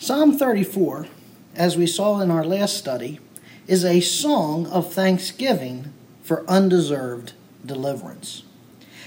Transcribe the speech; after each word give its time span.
Psalm 0.00 0.38
34, 0.38 1.08
as 1.56 1.76
we 1.76 1.84
saw 1.84 2.20
in 2.20 2.30
our 2.30 2.44
last 2.44 2.76
study, 2.76 3.18
is 3.66 3.84
a 3.84 4.00
song 4.00 4.64
of 4.68 4.92
thanksgiving 4.92 5.92
for 6.22 6.48
undeserved 6.48 7.32
deliverance. 7.66 8.44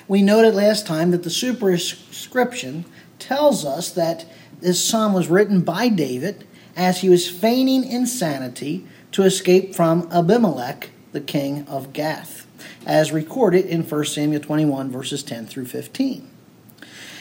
We 0.09 0.21
noted 0.21 0.53
last 0.53 0.85
time 0.85 1.11
that 1.11 1.23
the 1.23 1.29
superscription 1.29 2.83
tells 3.19 3.63
us 3.63 3.89
that 3.91 4.25
this 4.59 4.83
psalm 4.83 5.13
was 5.13 5.29
written 5.29 5.61
by 5.61 5.87
David 5.87 6.45
as 6.75 6.99
he 6.99 7.07
was 7.07 7.29
feigning 7.29 7.85
insanity 7.85 8.85
to 9.13 9.23
escape 9.23 9.73
from 9.73 10.09
Abimelech, 10.11 10.89
the 11.13 11.21
king 11.21 11.65
of 11.69 11.93
Gath, 11.93 12.45
as 12.85 13.13
recorded 13.13 13.65
in 13.65 13.83
1 13.83 14.05
Samuel 14.05 14.41
21, 14.41 14.91
verses 14.91 15.23
10 15.23 15.45
through 15.45 15.67
15. 15.67 16.27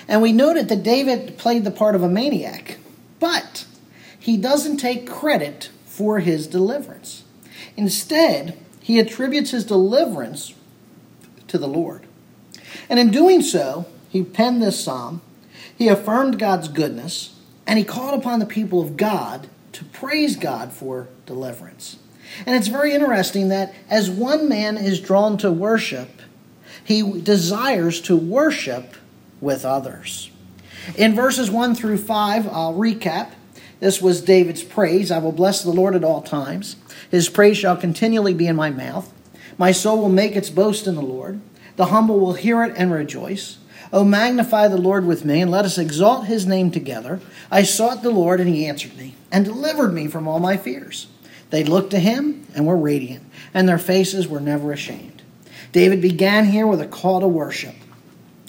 And 0.09 0.21
we 0.21 0.33
noted 0.33 0.69
that 0.69 0.83
David 0.83 1.39
played 1.39 1.63
the 1.63 1.71
part 1.71 1.95
of 1.95 2.03
a 2.03 2.09
maniac, 2.09 2.79
but 3.21 3.67
he 4.19 4.37
doesn't 4.37 4.79
take 4.79 5.09
credit 5.09 5.71
for 5.85 6.19
his 6.19 6.47
deliverance. 6.47 7.25
Instead, 7.77 8.59
he 8.81 8.99
attributes 8.99 9.53
his 9.53 9.65
deliverance 9.65 10.55
to 11.47 11.59
the 11.59 11.69
Lord. 11.69 12.07
And 12.89 12.99
in 12.99 13.11
doing 13.11 13.43
so, 13.43 13.87
he 14.09 14.25
penned 14.25 14.63
this 14.63 14.83
psalm, 14.83 15.23
he 15.77 15.89
affirmed 15.89 16.39
God's 16.39 16.69
goodness, 16.69 17.35
and 17.67 17.79
he 17.79 17.85
called 17.85 18.19
upon 18.19 18.41
the 18.41 18.47
people 18.47 18.81
of 18.81 18.97
God 18.97 19.49
to 19.73 19.85
praise 19.85 20.37
God 20.37 20.73
for 20.73 21.09
deliverance. 21.27 21.97
And 22.47 22.57
it's 22.57 22.69
very 22.69 22.93
interesting 22.93 23.49
that 23.49 23.75
as 23.89 24.11
one 24.11 24.49
man 24.49 24.77
is 24.77 25.01
drawn 25.01 25.39
to 25.39 25.51
worship, 25.51 26.23
he 26.85 27.21
desires 27.21 28.01
to 28.03 28.17
worship 28.17 28.95
with 29.41 29.65
others. 29.65 30.30
In 30.97 31.15
verses 31.15 31.51
1 31.51 31.75
through 31.75 31.99
5, 31.99 32.49
I'll 32.49 32.75
recap. 32.75 33.33
This 33.81 34.03
was 34.03 34.21
David's 34.21 34.63
praise 34.63 35.11
I 35.11 35.19
will 35.19 35.33
bless 35.33 35.63
the 35.63 35.71
Lord 35.71 35.95
at 35.95 36.05
all 36.05 36.23
times. 36.23 36.77
His 37.11 37.29
praise 37.29 37.57
shall 37.57 37.77
continually 37.77 38.35
be 38.35 38.47
in 38.47 38.57
my 38.57 38.71
mouth. 38.71 39.13
My 39.57 39.73
soul 39.73 39.99
will 39.99 40.09
make 40.09 40.37
its 40.37 40.51
boast 40.51 40.87
in 40.87 40.95
the 40.95 41.03
Lord. 41.03 41.41
The 41.77 41.87
humble 41.87 42.21
will 42.21 42.35
hear 42.35 42.63
it 42.63 42.75
and 42.77 42.93
rejoice. 42.93 43.59
O 43.93 44.05
magnify 44.05 44.69
the 44.69 44.77
Lord 44.77 45.05
with 45.05 45.25
me, 45.25 45.41
and 45.41 45.51
let 45.51 45.65
us 45.65 45.79
exalt 45.79 46.27
his 46.27 46.47
name 46.47 46.71
together. 46.71 47.21
I 47.51 47.63
sought 47.65 48.03
the 48.03 48.11
Lord, 48.11 48.41
and 48.41 48.49
he 48.49 48.67
answered 48.67 48.97
me, 48.97 49.17
and 49.33 49.45
delivered 49.45 49.93
me 49.93 50.07
from 50.07 50.29
all 50.29 50.39
my 50.39 50.57
fears. 50.57 51.09
They 51.51 51.65
looked 51.65 51.91
to 51.91 51.99
him 51.99 52.47
and 52.55 52.67
were 52.67 52.77
radiant, 52.77 53.25
and 53.53 53.69
their 53.69 53.79
faces 53.79 54.29
were 54.29 54.41
never 54.41 54.73
ashamed. 54.73 55.23
David 55.73 56.01
began 56.01 56.47
here 56.47 56.67
with 56.67 56.81
a 56.81 56.87
call 56.87 57.21
to 57.21 57.29
worship. 57.29 57.75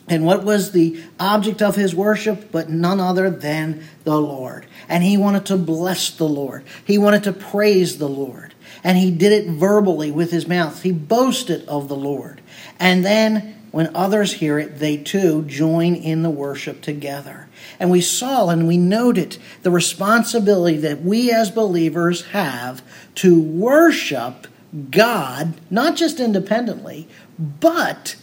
And 0.07 0.25
what 0.25 0.43
was 0.43 0.71
the 0.71 1.01
object 1.19 1.61
of 1.61 1.75
his 1.75 1.95
worship 1.95 2.51
but 2.51 2.69
none 2.69 2.99
other 2.99 3.29
than 3.29 3.83
the 4.03 4.19
Lord? 4.19 4.65
And 4.89 5.03
he 5.03 5.15
wanted 5.15 5.45
to 5.47 5.57
bless 5.57 6.09
the 6.09 6.27
Lord. 6.27 6.63
He 6.85 6.97
wanted 6.97 7.23
to 7.23 7.33
praise 7.33 7.97
the 7.97 8.09
Lord. 8.09 8.53
And 8.83 8.97
he 8.97 9.11
did 9.11 9.31
it 9.31 9.49
verbally 9.49 10.11
with 10.11 10.31
his 10.31 10.47
mouth. 10.47 10.81
He 10.81 10.91
boasted 10.91 11.67
of 11.67 11.87
the 11.87 11.95
Lord. 11.95 12.41
And 12.79 13.05
then 13.05 13.61
when 13.71 13.95
others 13.95 14.33
hear 14.33 14.59
it, 14.59 14.79
they 14.79 14.97
too 14.97 15.43
join 15.43 15.95
in 15.95 16.23
the 16.23 16.29
worship 16.29 16.81
together. 16.81 17.47
And 17.79 17.89
we 17.89 18.01
saw 18.01 18.49
and 18.49 18.67
we 18.67 18.77
noted 18.77 19.37
the 19.61 19.71
responsibility 19.71 20.77
that 20.77 21.01
we 21.01 21.31
as 21.31 21.51
believers 21.51 22.25
have 22.27 22.81
to 23.15 23.39
worship 23.39 24.47
God, 24.89 25.53
not 25.69 25.95
just 25.95 26.19
independently, 26.19 27.07
but 27.39 28.15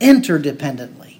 interdependently. 0.00 1.18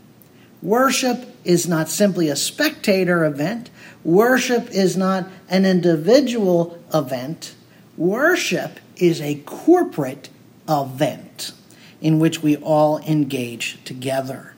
Worship 0.63 1.37
is 1.45 1.69
not 1.69 1.89
simply 1.89 2.29
a 2.29 2.37
spectator 2.37 3.25
event, 3.25 3.71
worship 4.05 4.71
is 4.71 4.97
not 4.97 5.29
an 5.49 5.65
individual 5.65 6.79
event. 6.93 7.55
Worship 7.97 8.79
is 8.97 9.21
a 9.21 9.37
corporate 9.45 10.29
event 10.69 11.53
in 12.01 12.21
which 12.21 12.43
we 12.43 12.57
all 12.57 12.99
engage 13.01 13.83
together. 13.85 14.55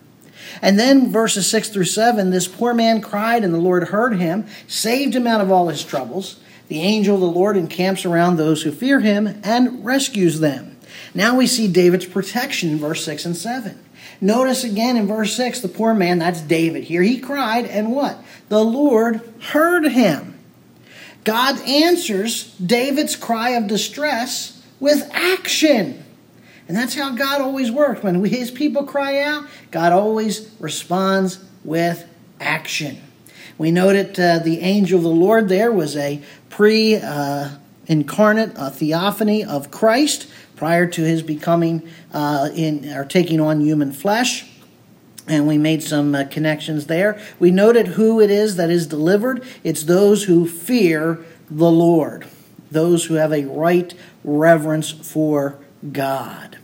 And 0.60 0.78
then 0.78 1.10
verses 1.10 1.46
6 1.46 1.70
through 1.70 1.84
7 1.84 2.30
this 2.30 2.48
poor 2.48 2.74
man 2.74 3.00
cried, 3.00 3.44
and 3.44 3.54
the 3.54 3.58
Lord 3.58 3.88
heard 3.88 4.18
him, 4.18 4.46
saved 4.66 5.14
him 5.14 5.26
out 5.26 5.40
of 5.40 5.50
all 5.50 5.68
his 5.68 5.84
troubles. 5.84 6.38
The 6.68 6.80
angel 6.80 7.14
of 7.16 7.20
the 7.20 7.26
Lord 7.26 7.56
encamps 7.56 8.04
around 8.04 8.36
those 8.36 8.62
who 8.62 8.70
fear 8.70 9.00
him 9.00 9.40
and 9.42 9.84
rescues 9.84 10.40
them. 10.40 10.76
Now 11.14 11.36
we 11.36 11.46
see 11.46 11.66
David's 11.66 12.06
protection 12.06 12.70
in 12.70 12.78
verse 12.78 13.04
6 13.04 13.24
and 13.24 13.36
7. 13.36 13.78
Notice 14.20 14.64
again 14.64 14.96
in 14.96 15.06
verse 15.06 15.34
6, 15.34 15.60
the 15.60 15.68
poor 15.68 15.94
man, 15.94 16.18
that's 16.18 16.40
David 16.40 16.84
here, 16.84 17.02
he 17.02 17.18
cried, 17.18 17.64
and 17.64 17.92
what? 17.92 18.22
The 18.48 18.62
Lord 18.62 19.20
heard 19.40 19.86
him. 19.86 20.38
God 21.24 21.60
answers 21.62 22.54
David's 22.54 23.16
cry 23.16 23.50
of 23.50 23.66
distress 23.66 24.62
with 24.78 25.08
action. 25.12 26.04
And 26.68 26.76
that's 26.76 26.94
how 26.94 27.14
God 27.14 27.40
always 27.40 27.70
works. 27.70 28.02
When 28.02 28.24
his 28.24 28.50
people 28.50 28.84
cry 28.84 29.20
out, 29.22 29.44
God 29.70 29.92
always 29.92 30.50
responds 30.60 31.42
with 31.64 32.06
action. 32.38 33.00
We 33.58 33.70
noted 33.70 34.18
uh, 34.18 34.38
the 34.38 34.60
angel 34.60 34.98
of 34.98 35.02
the 35.02 35.10
Lord 35.10 35.48
there 35.48 35.72
was 35.72 35.96
a 35.96 36.22
pre 36.48 36.96
uh, 36.96 37.50
incarnate 37.86 38.52
a 38.56 38.70
theophany 38.70 39.44
of 39.44 39.70
Christ 39.70 40.28
prior 40.60 40.86
to 40.86 41.02
his 41.02 41.22
becoming 41.22 41.82
uh, 42.12 42.50
in 42.54 42.86
or 42.92 43.02
taking 43.02 43.40
on 43.40 43.62
human 43.62 43.90
flesh. 43.90 44.46
And 45.26 45.48
we 45.48 45.56
made 45.56 45.82
some 45.82 46.14
uh, 46.14 46.24
connections 46.24 46.86
there. 46.86 47.18
We 47.38 47.50
noted 47.50 47.86
who 47.86 48.20
it 48.20 48.30
is 48.30 48.56
that 48.56 48.68
is 48.68 48.86
delivered. 48.86 49.42
It's 49.64 49.84
those 49.84 50.24
who 50.24 50.46
fear 50.46 51.24
the 51.50 51.70
Lord, 51.70 52.26
those 52.70 53.06
who 53.06 53.14
have 53.14 53.32
a 53.32 53.46
right 53.46 53.94
reverence 54.22 54.90
for 54.90 55.58
God. 55.92 56.58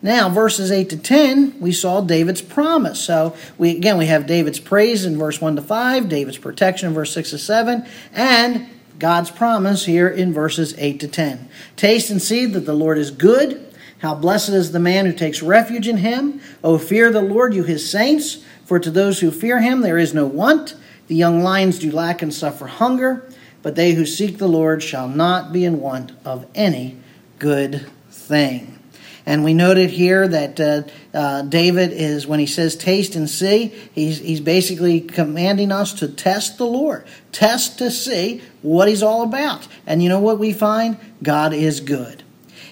Now, 0.00 0.30
verses 0.30 0.72
8 0.72 0.88
to 0.88 0.96
10, 0.96 1.60
we 1.60 1.72
saw 1.72 2.00
David's 2.00 2.40
promise. 2.40 3.02
So, 3.02 3.36
we 3.58 3.76
again, 3.76 3.98
we 3.98 4.06
have 4.06 4.26
David's 4.26 4.60
praise 4.60 5.04
in 5.04 5.18
verse 5.18 5.42
1 5.42 5.56
to 5.56 5.62
5, 5.62 6.08
David's 6.08 6.38
protection 6.38 6.88
in 6.88 6.94
verse 6.94 7.12
6 7.12 7.30
to 7.30 7.38
7, 7.38 7.86
and 8.14 8.66
God's 9.02 9.32
promise 9.32 9.84
here 9.84 10.06
in 10.06 10.32
verses 10.32 10.76
8 10.78 11.00
to 11.00 11.08
10. 11.08 11.48
Taste 11.74 12.08
and 12.08 12.22
see 12.22 12.46
that 12.46 12.66
the 12.66 12.72
Lord 12.72 12.98
is 12.98 13.10
good. 13.10 13.74
How 13.98 14.14
blessed 14.14 14.50
is 14.50 14.70
the 14.70 14.78
man 14.78 15.06
who 15.06 15.12
takes 15.12 15.42
refuge 15.42 15.88
in 15.88 15.96
him. 15.96 16.40
O 16.62 16.78
fear 16.78 17.10
the 17.10 17.20
Lord, 17.20 17.52
you 17.52 17.64
his 17.64 17.90
saints, 17.90 18.44
for 18.64 18.78
to 18.78 18.92
those 18.92 19.18
who 19.18 19.32
fear 19.32 19.60
him 19.60 19.80
there 19.80 19.98
is 19.98 20.14
no 20.14 20.24
want. 20.24 20.76
The 21.08 21.16
young 21.16 21.42
lions 21.42 21.80
do 21.80 21.90
lack 21.90 22.22
and 22.22 22.32
suffer 22.32 22.68
hunger, 22.68 23.28
but 23.60 23.74
they 23.74 23.94
who 23.94 24.06
seek 24.06 24.38
the 24.38 24.46
Lord 24.46 24.84
shall 24.84 25.08
not 25.08 25.52
be 25.52 25.64
in 25.64 25.80
want 25.80 26.12
of 26.24 26.46
any 26.54 26.96
good 27.40 27.90
thing. 28.08 28.78
And 29.24 29.44
we 29.44 29.54
noted 29.54 29.90
here 29.90 30.26
that 30.26 30.60
uh, 30.60 30.82
uh, 31.14 31.42
David 31.42 31.92
is, 31.92 32.26
when 32.26 32.40
he 32.40 32.46
says 32.46 32.74
taste 32.74 33.14
and 33.14 33.30
see, 33.30 33.68
he's, 33.92 34.18
he's 34.18 34.40
basically 34.40 35.00
commanding 35.00 35.70
us 35.70 35.92
to 35.94 36.08
test 36.08 36.58
the 36.58 36.66
Lord, 36.66 37.06
test 37.30 37.78
to 37.78 37.90
see 37.90 38.42
what 38.62 38.88
he's 38.88 39.02
all 39.02 39.22
about. 39.22 39.68
And 39.86 40.02
you 40.02 40.08
know 40.08 40.18
what 40.18 40.38
we 40.38 40.52
find? 40.52 40.96
God 41.22 41.52
is 41.52 41.80
good. 41.80 42.24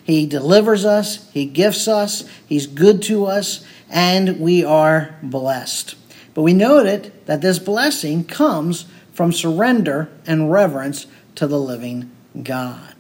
He 0.03 0.27
delivers 0.27 0.85
us, 0.85 1.31
he 1.31 1.45
gifts 1.45 1.87
us, 1.87 2.29
he's 2.47 2.67
good 2.67 3.03
to 3.03 3.27
us, 3.27 3.65
and 3.89 4.41
we 4.41 4.65
are 4.65 5.15
blessed. 5.23 5.95
But 6.35 6.43
we 6.43 6.53
noted 6.53 7.13
that 7.27 7.43
this 7.43 7.61
blessing 7.61 8.25
comes 8.25 8.87
from 9.13 9.33
surrender 9.33 10.11
and 10.27 10.51
reverence 10.51 11.07
to 11.37 11.47
the 11.47 11.61
living 11.61 12.11
God. 12.43 13.00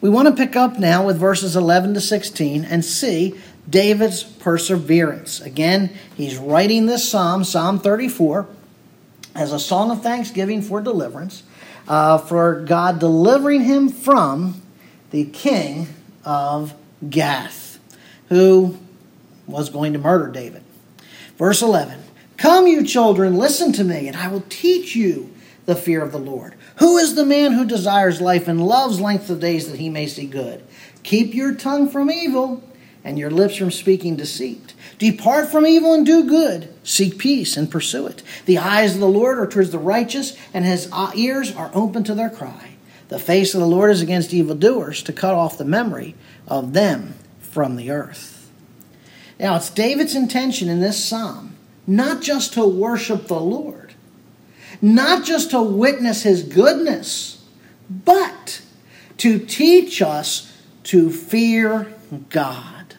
We 0.00 0.08
want 0.08 0.28
to 0.28 0.34
pick 0.34 0.56
up 0.56 0.78
now 0.78 1.04
with 1.04 1.18
verses 1.18 1.56
11 1.56 1.92
to 1.92 2.00
16 2.00 2.64
and 2.64 2.82
see 2.82 3.34
David's 3.68 4.22
perseverance. 4.22 5.42
Again, 5.42 5.90
he's 6.16 6.38
writing 6.38 6.86
this 6.86 7.06
psalm, 7.06 7.44
Psalm 7.44 7.78
34, 7.78 8.48
as 9.34 9.52
a 9.52 9.58
song 9.58 9.90
of 9.90 10.02
thanksgiving 10.02 10.62
for 10.62 10.80
deliverance, 10.80 11.42
uh, 11.86 12.16
for 12.16 12.60
God 12.60 12.98
delivering 12.98 13.62
him 13.62 13.90
from 13.90 14.62
the 15.10 15.26
king 15.26 15.88
of 16.24 16.74
Gath, 17.08 17.78
who 18.30 18.78
was 19.46 19.68
going 19.68 19.92
to 19.92 19.98
murder 19.98 20.28
David. 20.28 20.62
Verse 21.36 21.60
11 21.60 22.02
Come, 22.38 22.66
you 22.66 22.86
children, 22.86 23.36
listen 23.36 23.70
to 23.74 23.84
me, 23.84 24.08
and 24.08 24.16
I 24.16 24.28
will 24.28 24.44
teach 24.48 24.96
you 24.96 25.30
the 25.66 25.76
fear 25.76 26.02
of 26.02 26.12
the 26.12 26.18
Lord. 26.18 26.54
Who 26.76 26.96
is 26.98 27.14
the 27.14 27.24
man 27.24 27.52
who 27.52 27.64
desires 27.64 28.20
life 28.20 28.48
and 28.48 28.64
loves 28.64 29.00
length 29.00 29.30
of 29.30 29.40
days 29.40 29.70
that 29.70 29.78
he 29.78 29.88
may 29.88 30.06
see 30.06 30.26
good? 30.26 30.62
Keep 31.02 31.34
your 31.34 31.54
tongue 31.54 31.88
from 31.88 32.10
evil 32.10 32.62
and 33.04 33.18
your 33.18 33.30
lips 33.30 33.56
from 33.56 33.70
speaking 33.70 34.16
deceit. 34.16 34.74
Depart 34.98 35.48
from 35.48 35.66
evil 35.66 35.94
and 35.94 36.04
do 36.04 36.28
good. 36.28 36.72
Seek 36.84 37.18
peace 37.18 37.56
and 37.56 37.70
pursue 37.70 38.06
it. 38.06 38.22
The 38.44 38.58
eyes 38.58 38.94
of 38.94 39.00
the 39.00 39.08
Lord 39.08 39.38
are 39.38 39.46
towards 39.46 39.70
the 39.70 39.78
righteous, 39.78 40.36
and 40.52 40.64
his 40.64 40.90
ears 41.14 41.54
are 41.54 41.70
open 41.72 42.04
to 42.04 42.14
their 42.14 42.28
cry. 42.28 42.72
The 43.08 43.18
face 43.18 43.54
of 43.54 43.60
the 43.60 43.66
Lord 43.66 43.90
is 43.90 44.02
against 44.02 44.34
evildoers, 44.34 45.02
to 45.04 45.12
cut 45.12 45.34
off 45.34 45.56
the 45.56 45.64
memory 45.64 46.14
of 46.46 46.74
them 46.74 47.14
from 47.38 47.76
the 47.76 47.90
earth. 47.90 48.50
Now, 49.38 49.56
it's 49.56 49.70
David's 49.70 50.14
intention 50.14 50.68
in 50.68 50.80
this 50.80 51.02
psalm 51.02 51.56
not 51.86 52.22
just 52.22 52.52
to 52.52 52.64
worship 52.64 53.26
the 53.26 53.40
Lord, 53.40 53.89
not 54.82 55.24
just 55.24 55.50
to 55.50 55.60
witness 55.60 56.22
his 56.22 56.42
goodness, 56.42 57.44
but 57.88 58.62
to 59.18 59.38
teach 59.38 60.00
us 60.00 60.56
to 60.84 61.10
fear 61.10 61.92
God. 62.30 62.94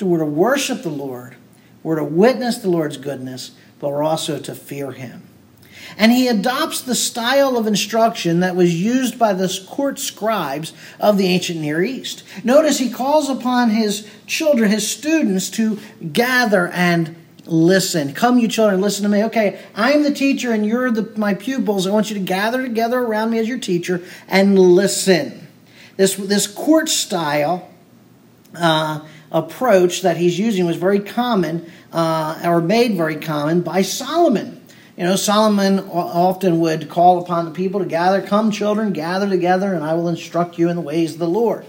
We're 0.00 0.18
to 0.18 0.24
worship 0.24 0.82
the 0.82 0.90
Lord, 0.90 1.36
we're 1.82 1.96
to 1.96 2.04
witness 2.04 2.58
the 2.58 2.70
Lord's 2.70 2.96
goodness, 2.96 3.52
but 3.78 3.90
we're 3.90 4.02
also 4.02 4.38
to 4.40 4.54
fear 4.54 4.90
him. 4.90 5.22
And 5.96 6.12
he 6.12 6.28
adopts 6.28 6.80
the 6.80 6.94
style 6.94 7.56
of 7.56 7.66
instruction 7.66 8.40
that 8.40 8.56
was 8.56 8.74
used 8.74 9.18
by 9.18 9.32
the 9.32 9.64
court 9.68 9.98
scribes 9.98 10.72
of 10.98 11.18
the 11.18 11.26
ancient 11.26 11.60
Near 11.60 11.82
East. 11.82 12.22
Notice 12.44 12.78
he 12.78 12.90
calls 12.90 13.28
upon 13.28 13.70
his 13.70 14.08
children, 14.26 14.70
his 14.70 14.88
students, 14.88 15.50
to 15.50 15.78
gather 16.12 16.68
and 16.68 17.16
listen. 17.46 18.14
Come, 18.14 18.38
you 18.38 18.48
children, 18.48 18.80
listen 18.80 19.02
to 19.02 19.08
me. 19.08 19.24
Okay, 19.24 19.60
I'm 19.74 20.02
the 20.02 20.12
teacher 20.12 20.52
and 20.52 20.64
you're 20.64 20.90
the, 20.90 21.12
my 21.18 21.34
pupils. 21.34 21.86
I 21.86 21.90
want 21.90 22.10
you 22.10 22.18
to 22.18 22.24
gather 22.24 22.62
together 22.62 22.98
around 22.98 23.30
me 23.30 23.38
as 23.38 23.48
your 23.48 23.58
teacher 23.58 24.02
and 24.28 24.58
listen. 24.58 25.48
This, 25.96 26.16
this 26.16 26.46
court 26.46 26.88
style 26.88 27.68
uh, 28.54 29.06
approach 29.30 30.02
that 30.02 30.16
he's 30.16 30.38
using 30.38 30.66
was 30.66 30.76
very 30.76 31.00
common, 31.00 31.70
uh, 31.92 32.40
or 32.44 32.60
made 32.60 32.96
very 32.96 33.16
common 33.16 33.62
by 33.62 33.82
Solomon. 33.82 34.60
You 34.96 35.04
know, 35.04 35.16
Solomon 35.16 35.80
often 35.80 36.60
would 36.60 36.90
call 36.90 37.18
upon 37.22 37.46
the 37.46 37.50
people 37.50 37.80
to 37.80 37.86
gather, 37.86 38.20
come, 38.20 38.50
children, 38.50 38.92
gather 38.92 39.28
together, 39.28 39.72
and 39.72 39.82
I 39.82 39.94
will 39.94 40.08
instruct 40.08 40.58
you 40.58 40.68
in 40.68 40.76
the 40.76 40.82
ways 40.82 41.14
of 41.14 41.18
the 41.18 41.28
Lord. 41.28 41.64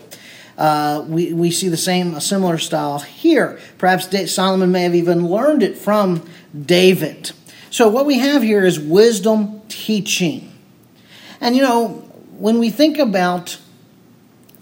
Uh, 0.57 1.03
we, 1.07 1.33
we 1.33 1.51
see 1.51 1.67
the 1.67 1.77
same, 1.77 2.13
a 2.13 2.21
similar 2.21 2.57
style 2.57 2.99
here. 2.99 3.59
Perhaps 3.77 4.31
Solomon 4.31 4.71
may 4.71 4.83
have 4.83 4.95
even 4.95 5.27
learned 5.27 5.63
it 5.63 5.77
from 5.77 6.23
David. 6.59 7.31
So, 7.69 7.87
what 7.89 8.05
we 8.05 8.19
have 8.19 8.43
here 8.43 8.63
is 8.63 8.79
wisdom 8.79 9.61
teaching. 9.67 10.51
And, 11.41 11.55
you 11.55 11.63
know, 11.63 11.87
when 12.37 12.59
we 12.59 12.69
think 12.69 12.99
about 12.99 13.57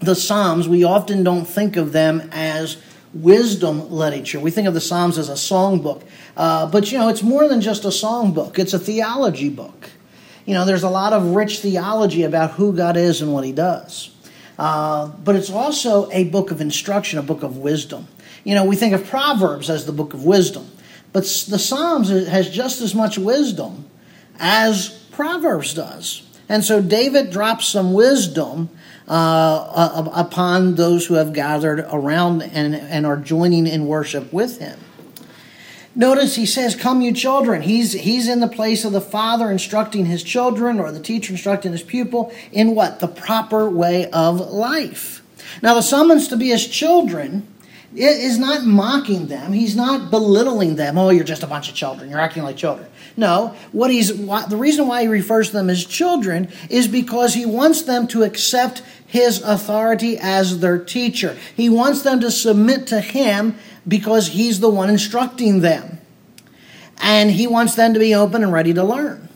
the 0.00 0.14
Psalms, 0.14 0.66
we 0.66 0.82
often 0.82 1.22
don't 1.22 1.44
think 1.44 1.76
of 1.76 1.92
them 1.92 2.28
as 2.32 2.78
wisdom 3.12 3.90
literature. 3.90 4.40
We 4.40 4.50
think 4.50 4.66
of 4.66 4.74
the 4.74 4.80
Psalms 4.80 5.18
as 5.18 5.28
a 5.28 5.34
songbook. 5.34 6.02
Uh, 6.36 6.66
but, 6.66 6.90
you 6.90 6.98
know, 6.98 7.08
it's 7.08 7.22
more 7.22 7.48
than 7.48 7.60
just 7.60 7.84
a 7.84 7.88
songbook, 7.88 8.58
it's 8.58 8.72
a 8.72 8.78
theology 8.78 9.50
book. 9.50 9.90
You 10.46 10.54
know, 10.54 10.64
there's 10.64 10.82
a 10.82 10.90
lot 10.90 11.12
of 11.12 11.34
rich 11.36 11.60
theology 11.60 12.24
about 12.24 12.52
who 12.52 12.72
God 12.72 12.96
is 12.96 13.22
and 13.22 13.32
what 13.32 13.44
He 13.44 13.52
does. 13.52 14.11
Uh, 14.58 15.08
but 15.08 15.34
it's 15.34 15.50
also 15.50 16.10
a 16.10 16.24
book 16.24 16.50
of 16.50 16.60
instruction, 16.60 17.18
a 17.18 17.22
book 17.22 17.42
of 17.42 17.56
wisdom. 17.56 18.06
You 18.44 18.54
know, 18.54 18.64
we 18.64 18.76
think 18.76 18.92
of 18.94 19.06
Proverbs 19.06 19.70
as 19.70 19.86
the 19.86 19.92
book 19.92 20.14
of 20.14 20.24
wisdom, 20.24 20.70
but 21.12 21.22
the 21.22 21.58
Psalms 21.58 22.08
has 22.08 22.50
just 22.50 22.80
as 22.80 22.94
much 22.94 23.18
wisdom 23.18 23.88
as 24.38 24.88
Proverbs 25.10 25.74
does. 25.74 26.22
And 26.48 26.64
so 26.64 26.82
David 26.82 27.30
drops 27.30 27.66
some 27.66 27.92
wisdom 27.92 28.68
uh, 29.08 30.10
upon 30.14 30.74
those 30.74 31.06
who 31.06 31.14
have 31.14 31.32
gathered 31.32 31.86
around 31.90 32.42
and, 32.42 32.74
and 32.74 33.06
are 33.06 33.16
joining 33.16 33.66
in 33.66 33.86
worship 33.86 34.32
with 34.32 34.58
him. 34.58 34.78
Notice 35.94 36.36
he 36.36 36.46
says, 36.46 36.74
Come, 36.74 37.02
you 37.02 37.12
children. 37.12 37.62
He's, 37.62 37.92
he's 37.92 38.28
in 38.28 38.40
the 38.40 38.48
place 38.48 38.84
of 38.84 38.92
the 38.92 39.00
father 39.00 39.50
instructing 39.50 40.06
his 40.06 40.22
children 40.22 40.80
or 40.80 40.90
the 40.90 41.00
teacher 41.00 41.32
instructing 41.32 41.72
his 41.72 41.82
pupil 41.82 42.32
in 42.50 42.74
what? 42.74 43.00
The 43.00 43.08
proper 43.08 43.68
way 43.68 44.10
of 44.10 44.40
life. 44.40 45.22
Now, 45.62 45.74
the 45.74 45.82
summons 45.82 46.28
to 46.28 46.36
be 46.36 46.48
his 46.48 46.66
children 46.66 47.46
is 47.94 48.38
not 48.38 48.64
mocking 48.64 49.26
them. 49.26 49.52
He's 49.52 49.76
not 49.76 50.10
belittling 50.10 50.76
them. 50.76 50.96
Oh, 50.96 51.10
you're 51.10 51.24
just 51.24 51.42
a 51.42 51.46
bunch 51.46 51.68
of 51.68 51.74
children. 51.74 52.08
You're 52.08 52.20
acting 52.20 52.42
like 52.42 52.56
children. 52.56 52.88
No, 53.16 53.54
what 53.72 53.90
he's 53.90 54.08
the 54.08 54.56
reason 54.56 54.86
why 54.86 55.02
he 55.02 55.08
refers 55.08 55.48
to 55.48 55.54
them 55.54 55.68
as 55.68 55.84
children 55.84 56.48
is 56.70 56.88
because 56.88 57.34
he 57.34 57.44
wants 57.44 57.82
them 57.82 58.06
to 58.08 58.22
accept 58.22 58.82
his 59.06 59.42
authority 59.42 60.16
as 60.18 60.60
their 60.60 60.78
teacher. 60.78 61.36
He 61.54 61.68
wants 61.68 62.00
them 62.00 62.20
to 62.20 62.30
submit 62.30 62.86
to 62.86 63.00
him 63.00 63.56
because 63.86 64.28
he's 64.28 64.60
the 64.60 64.70
one 64.70 64.90
instructing 64.90 65.60
them. 65.60 66.00
And 66.98 67.30
he 67.30 67.46
wants 67.46 67.74
them 67.74 67.94
to 67.94 68.00
be 68.00 68.14
open 68.14 68.42
and 68.42 68.52
ready 68.52 68.72
to 68.74 68.84
learn. 68.84 69.28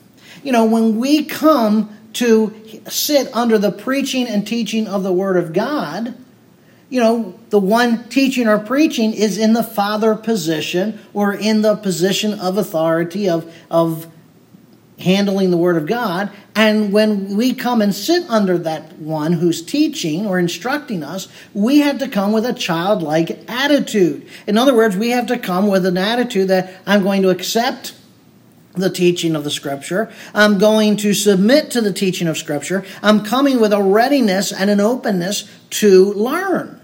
You 0.42 0.52
know, 0.52 0.64
when 0.64 0.98
we 0.98 1.24
come 1.24 1.96
to 2.14 2.54
sit 2.88 3.28
under 3.34 3.58
the 3.58 3.72
preaching 3.72 4.26
and 4.26 4.46
teaching 4.46 4.86
of 4.86 5.02
the 5.02 5.12
Word 5.12 5.36
of 5.36 5.52
God, 5.52 6.14
you 6.88 7.00
know, 7.00 7.38
the 7.50 7.58
one 7.58 8.08
teaching 8.08 8.46
or 8.46 8.58
preaching 8.58 9.12
is 9.12 9.38
in 9.38 9.52
the 9.52 9.62
father 9.62 10.14
position 10.14 11.00
or 11.12 11.34
in 11.34 11.62
the 11.62 11.74
position 11.74 12.38
of 12.38 12.56
authority, 12.56 13.28
of, 13.28 13.52
of 13.70 14.06
handling 14.98 15.50
the 15.50 15.56
Word 15.56 15.76
of 15.76 15.86
God. 15.86 16.30
And 16.54 16.92
when 16.92 17.36
we 17.36 17.52
come 17.52 17.82
and 17.82 17.94
sit 17.94 18.28
under 18.30 18.56
that 18.58 18.94
one 18.98 19.34
who's 19.34 19.62
teaching 19.62 20.26
or 20.26 20.38
instructing 20.38 21.02
us, 21.02 21.28
we 21.52 21.78
have 21.78 21.98
to 21.98 22.08
come 22.08 22.32
with 22.32 22.46
a 22.46 22.54
childlike 22.54 23.44
attitude. 23.48 24.26
In 24.46 24.56
other 24.56 24.74
words, 24.74 24.96
we 24.96 25.10
have 25.10 25.26
to 25.26 25.38
come 25.38 25.68
with 25.68 25.84
an 25.84 25.98
attitude 25.98 26.48
that 26.48 26.80
I'm 26.86 27.02
going 27.02 27.22
to 27.22 27.30
accept 27.30 27.94
the 28.72 28.90
teaching 28.90 29.34
of 29.34 29.44
the 29.44 29.50
Scripture. 29.50 30.12
I'm 30.34 30.58
going 30.58 30.96
to 30.98 31.14
submit 31.14 31.70
to 31.72 31.80
the 31.80 31.92
teaching 31.92 32.28
of 32.28 32.38
Scripture. 32.38 32.84
I'm 33.02 33.24
coming 33.24 33.60
with 33.60 33.72
a 33.72 33.82
readiness 33.82 34.52
and 34.52 34.70
an 34.70 34.80
openness 34.80 35.50
to 35.70 36.12
learn. 36.12 36.75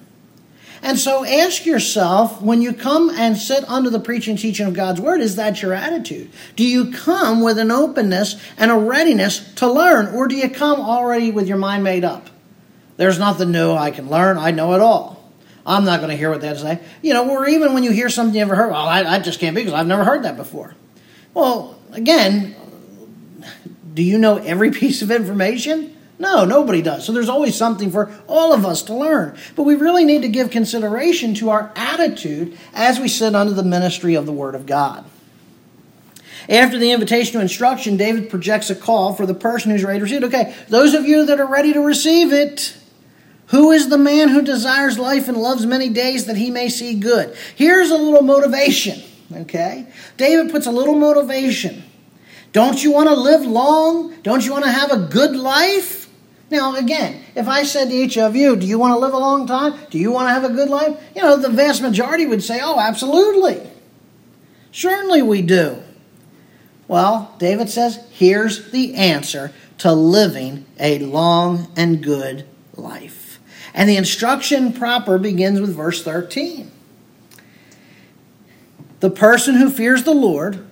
And 0.82 0.98
so 0.98 1.24
ask 1.24 1.64
yourself 1.64 2.42
when 2.42 2.60
you 2.60 2.72
come 2.72 3.08
and 3.10 3.36
sit 3.36 3.64
under 3.68 3.88
the 3.88 4.00
preaching 4.00 4.36
teaching 4.36 4.66
of 4.66 4.74
God's 4.74 5.00
Word, 5.00 5.20
is 5.20 5.36
that 5.36 5.62
your 5.62 5.72
attitude? 5.72 6.30
Do 6.56 6.64
you 6.64 6.90
come 6.90 7.40
with 7.40 7.58
an 7.58 7.70
openness 7.70 8.42
and 8.58 8.70
a 8.72 8.76
readiness 8.76 9.54
to 9.54 9.72
learn, 9.72 10.12
or 10.12 10.26
do 10.26 10.34
you 10.34 10.50
come 10.50 10.80
already 10.80 11.30
with 11.30 11.46
your 11.46 11.56
mind 11.56 11.84
made 11.84 12.04
up? 12.04 12.28
There's 12.96 13.18
nothing 13.18 13.52
new 13.52 13.72
I 13.72 13.92
can 13.92 14.10
learn, 14.10 14.38
I 14.38 14.50
know 14.50 14.74
it 14.74 14.80
all. 14.80 15.22
I'm 15.64 15.84
not 15.84 16.00
going 16.00 16.10
to 16.10 16.16
hear 16.16 16.30
what 16.30 16.40
they 16.40 16.48
have 16.48 16.56
to 16.56 16.62
say. 16.62 16.80
You 17.02 17.14
know, 17.14 17.30
or 17.30 17.48
even 17.48 17.72
when 17.72 17.84
you 17.84 17.92
hear 17.92 18.08
something 18.08 18.34
you 18.34 18.40
never 18.40 18.56
heard, 18.56 18.72
well, 18.72 18.88
I, 18.88 19.04
I 19.04 19.18
just 19.20 19.38
can't 19.38 19.54
be 19.54 19.62
because 19.62 19.78
I've 19.78 19.86
never 19.86 20.04
heard 20.04 20.24
that 20.24 20.36
before. 20.36 20.74
Well, 21.32 21.78
again, 21.92 22.56
do 23.94 24.02
you 24.02 24.18
know 24.18 24.38
every 24.38 24.70
piece 24.72 25.02
of 25.02 25.12
information? 25.12 25.96
No, 26.22 26.44
nobody 26.44 26.82
does. 26.82 27.04
So 27.04 27.10
there's 27.10 27.28
always 27.28 27.56
something 27.56 27.90
for 27.90 28.08
all 28.28 28.52
of 28.52 28.64
us 28.64 28.82
to 28.84 28.94
learn. 28.94 29.36
But 29.56 29.64
we 29.64 29.74
really 29.74 30.04
need 30.04 30.22
to 30.22 30.28
give 30.28 30.52
consideration 30.52 31.34
to 31.34 31.50
our 31.50 31.72
attitude 31.74 32.56
as 32.72 33.00
we 33.00 33.08
sit 33.08 33.34
under 33.34 33.52
the 33.52 33.64
ministry 33.64 34.14
of 34.14 34.24
the 34.24 34.32
Word 34.32 34.54
of 34.54 34.64
God. 34.64 35.04
After 36.48 36.78
the 36.78 36.92
invitation 36.92 37.32
to 37.32 37.40
instruction, 37.40 37.96
David 37.96 38.30
projects 38.30 38.70
a 38.70 38.76
call 38.76 39.14
for 39.14 39.26
the 39.26 39.34
person 39.34 39.72
who's 39.72 39.82
ready 39.82 39.98
to 39.98 40.04
receive 40.04 40.22
it. 40.22 40.26
Okay, 40.26 40.54
those 40.68 40.94
of 40.94 41.06
you 41.06 41.26
that 41.26 41.40
are 41.40 41.46
ready 41.46 41.72
to 41.72 41.80
receive 41.80 42.32
it, 42.32 42.76
who 43.48 43.72
is 43.72 43.88
the 43.88 43.98
man 43.98 44.28
who 44.28 44.42
desires 44.42 45.00
life 45.00 45.26
and 45.26 45.36
loves 45.36 45.66
many 45.66 45.88
days 45.88 46.26
that 46.26 46.36
he 46.36 46.52
may 46.52 46.68
see 46.68 46.94
good? 46.94 47.36
Here's 47.56 47.90
a 47.90 47.96
little 47.96 48.22
motivation, 48.22 49.02
okay? 49.34 49.88
David 50.16 50.52
puts 50.52 50.66
a 50.66 50.70
little 50.70 50.94
motivation. 50.94 51.82
Don't 52.52 52.82
you 52.82 52.92
want 52.92 53.08
to 53.08 53.16
live 53.16 53.42
long? 53.42 54.14
Don't 54.22 54.46
you 54.46 54.52
want 54.52 54.64
to 54.66 54.70
have 54.70 54.92
a 54.92 54.98
good 54.98 55.34
life? 55.34 56.01
Now, 56.52 56.76
again, 56.76 57.24
if 57.34 57.48
I 57.48 57.62
said 57.62 57.88
to 57.88 57.94
each 57.94 58.18
of 58.18 58.36
you, 58.36 58.56
do 58.56 58.66
you 58.66 58.78
want 58.78 58.92
to 58.92 58.98
live 58.98 59.14
a 59.14 59.18
long 59.18 59.46
time? 59.46 59.72
Do 59.88 59.98
you 59.98 60.12
want 60.12 60.28
to 60.28 60.34
have 60.34 60.44
a 60.44 60.52
good 60.52 60.68
life? 60.68 61.02
You 61.16 61.22
know, 61.22 61.38
the 61.38 61.48
vast 61.48 61.80
majority 61.80 62.26
would 62.26 62.44
say, 62.44 62.60
oh, 62.62 62.78
absolutely. 62.78 63.66
Certainly 64.70 65.22
we 65.22 65.40
do. 65.40 65.82
Well, 66.88 67.34
David 67.38 67.70
says, 67.70 68.04
here's 68.10 68.70
the 68.70 68.94
answer 68.96 69.50
to 69.78 69.94
living 69.94 70.66
a 70.78 70.98
long 70.98 71.72
and 71.74 72.02
good 72.02 72.46
life. 72.74 73.40
And 73.72 73.88
the 73.88 73.96
instruction 73.96 74.74
proper 74.74 75.16
begins 75.16 75.58
with 75.58 75.74
verse 75.74 76.04
13. 76.04 76.70
The 79.00 79.08
person 79.08 79.54
who 79.54 79.70
fears 79.70 80.02
the 80.02 80.12
Lord 80.12 80.66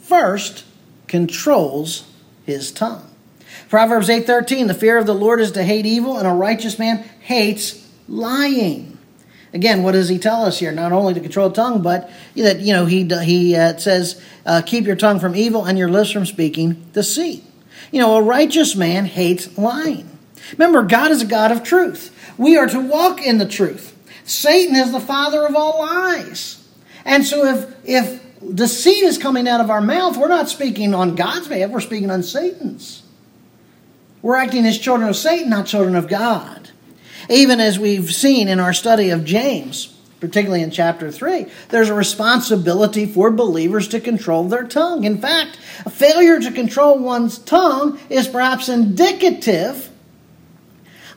first 0.00 0.64
controls 1.06 2.10
his 2.44 2.72
tongue. 2.72 3.11
Proverbs 3.68 4.08
8:13, 4.08 4.66
the 4.66 4.74
fear 4.74 4.98
of 4.98 5.06
the 5.06 5.14
Lord 5.14 5.40
is 5.40 5.52
to 5.52 5.62
hate 5.62 5.86
evil 5.86 6.18
and 6.18 6.26
a 6.26 6.32
righteous 6.32 6.78
man 6.78 7.04
hates 7.20 7.82
lying. 8.08 8.92
Again, 9.54 9.82
what 9.82 9.92
does 9.92 10.08
he 10.08 10.18
tell 10.18 10.44
us 10.44 10.58
here? 10.58 10.72
Not 10.72 10.92
only 10.92 11.12
to 11.14 11.20
control 11.20 11.50
the 11.50 11.54
tongue, 11.54 11.82
but 11.82 12.10
that 12.36 12.60
you 12.60 12.72
know 12.72 12.86
he 12.86 13.04
he 13.22 13.54
uh, 13.54 13.76
says, 13.76 14.20
uh, 14.46 14.62
"Keep 14.64 14.86
your 14.86 14.96
tongue 14.96 15.20
from 15.20 15.36
evil 15.36 15.64
and 15.64 15.78
your 15.78 15.90
lips 15.90 16.10
from 16.10 16.24
speaking 16.24 16.86
deceit." 16.92 17.44
You 17.90 18.00
know, 18.00 18.16
a 18.16 18.22
righteous 18.22 18.74
man 18.74 19.04
hates 19.04 19.58
lying. 19.58 20.08
Remember, 20.52 20.82
God 20.82 21.10
is 21.10 21.22
a 21.22 21.26
God 21.26 21.52
of 21.52 21.62
truth. 21.62 22.10
We 22.38 22.56
are 22.56 22.66
to 22.66 22.80
walk 22.80 23.20
in 23.20 23.38
the 23.38 23.46
truth. 23.46 23.96
Satan 24.24 24.74
is 24.74 24.92
the 24.92 25.00
father 25.00 25.46
of 25.46 25.54
all 25.54 25.80
lies, 25.80 26.66
and 27.04 27.24
so 27.24 27.44
if 27.44 27.74
if 27.84 28.22
deceit 28.54 29.04
is 29.04 29.18
coming 29.18 29.46
out 29.46 29.60
of 29.60 29.70
our 29.70 29.82
mouth, 29.82 30.16
we're 30.16 30.28
not 30.28 30.48
speaking 30.48 30.94
on 30.94 31.14
God's 31.14 31.48
behalf; 31.48 31.70
we're 31.70 31.80
speaking 31.80 32.10
on 32.10 32.22
Satan's. 32.22 33.01
We're 34.22 34.36
acting 34.36 34.64
as 34.66 34.78
children 34.78 35.08
of 35.08 35.16
Satan, 35.16 35.50
not 35.50 35.66
children 35.66 35.96
of 35.96 36.08
God. 36.08 36.70
Even 37.28 37.60
as 37.60 37.78
we've 37.78 38.12
seen 38.12 38.48
in 38.48 38.60
our 38.60 38.72
study 38.72 39.10
of 39.10 39.24
James, 39.24 39.86
particularly 40.20 40.62
in 40.62 40.70
chapter 40.70 41.10
3, 41.10 41.46
there's 41.70 41.88
a 41.88 41.94
responsibility 41.94 43.04
for 43.04 43.32
believers 43.32 43.88
to 43.88 44.00
control 44.00 44.44
their 44.44 44.64
tongue. 44.64 45.02
In 45.02 45.18
fact, 45.18 45.58
a 45.84 45.90
failure 45.90 46.40
to 46.40 46.52
control 46.52 46.98
one's 46.98 47.38
tongue 47.38 47.98
is 48.08 48.28
perhaps 48.28 48.68
indicative 48.68 49.90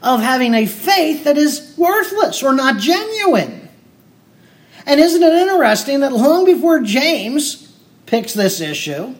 of 0.01 0.21
having 0.21 0.55
a 0.55 0.65
faith 0.65 1.23
that 1.23 1.37
is 1.37 1.75
worthless 1.77 2.41
or 2.41 2.53
not 2.53 2.79
genuine. 2.79 3.69
And 4.87 4.99
isn't 4.99 5.21
it 5.21 5.33
interesting 5.33 5.99
that 5.99 6.11
long 6.11 6.45
before 6.45 6.81
James 6.81 7.71
picks 8.05 8.33
this 8.33 8.61
issue, 8.61 9.15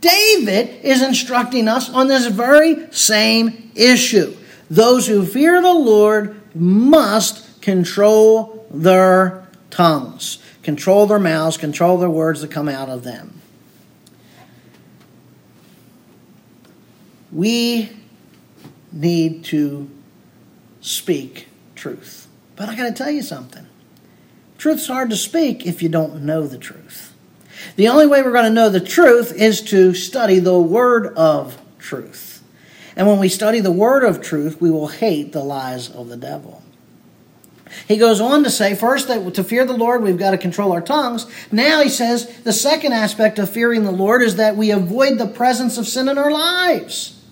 David 0.00 0.84
is 0.84 1.02
instructing 1.02 1.68
us 1.68 1.90
on 1.90 2.08
this 2.08 2.26
very 2.26 2.90
same 2.92 3.70
issue. 3.74 4.36
Those 4.70 5.06
who 5.06 5.26
fear 5.26 5.60
the 5.60 5.72
Lord 5.72 6.40
must 6.54 7.60
control 7.60 8.66
their 8.70 9.46
tongues, 9.70 10.38
control 10.62 11.06
their 11.06 11.18
mouths, 11.18 11.56
control 11.56 11.98
their 11.98 12.10
words 12.10 12.40
that 12.40 12.50
come 12.50 12.68
out 12.68 12.88
of 12.88 13.04
them. 13.04 13.40
We 17.32 17.90
need 18.92 19.44
to 19.46 19.88
speak 20.80 21.48
truth. 21.74 22.26
But 22.56 22.68
I 22.68 22.76
got 22.76 22.84
to 22.84 22.92
tell 22.92 23.10
you 23.10 23.22
something. 23.22 23.66
Truth's 24.58 24.88
hard 24.88 25.10
to 25.10 25.16
speak 25.16 25.66
if 25.66 25.82
you 25.82 25.88
don't 25.88 26.22
know 26.22 26.46
the 26.46 26.58
truth. 26.58 27.09
The 27.76 27.88
only 27.88 28.06
way 28.06 28.22
we're 28.22 28.32
going 28.32 28.44
to 28.44 28.50
know 28.50 28.68
the 28.68 28.80
truth 28.80 29.32
is 29.32 29.60
to 29.62 29.94
study 29.94 30.38
the 30.38 30.58
word 30.58 31.14
of 31.16 31.60
truth. 31.78 32.42
And 32.96 33.06
when 33.06 33.18
we 33.18 33.28
study 33.28 33.60
the 33.60 33.72
word 33.72 34.04
of 34.04 34.20
truth, 34.20 34.60
we 34.60 34.70
will 34.70 34.88
hate 34.88 35.32
the 35.32 35.44
lies 35.44 35.90
of 35.90 36.08
the 36.08 36.16
devil. 36.16 36.62
He 37.86 37.96
goes 37.96 38.20
on 38.20 38.42
to 38.44 38.50
say, 38.50 38.74
first, 38.74 39.08
that 39.08 39.34
to 39.34 39.44
fear 39.44 39.64
the 39.64 39.72
Lord, 39.72 40.02
we've 40.02 40.18
got 40.18 40.32
to 40.32 40.38
control 40.38 40.72
our 40.72 40.80
tongues. 40.80 41.26
Now 41.52 41.82
he 41.82 41.88
says 41.88 42.42
the 42.42 42.52
second 42.52 42.92
aspect 42.92 43.38
of 43.38 43.50
fearing 43.50 43.84
the 43.84 43.92
Lord 43.92 44.22
is 44.22 44.36
that 44.36 44.56
we 44.56 44.70
avoid 44.70 45.18
the 45.18 45.28
presence 45.28 45.78
of 45.78 45.86
sin 45.86 46.08
in 46.08 46.18
our 46.18 46.30
lives. 46.30 47.22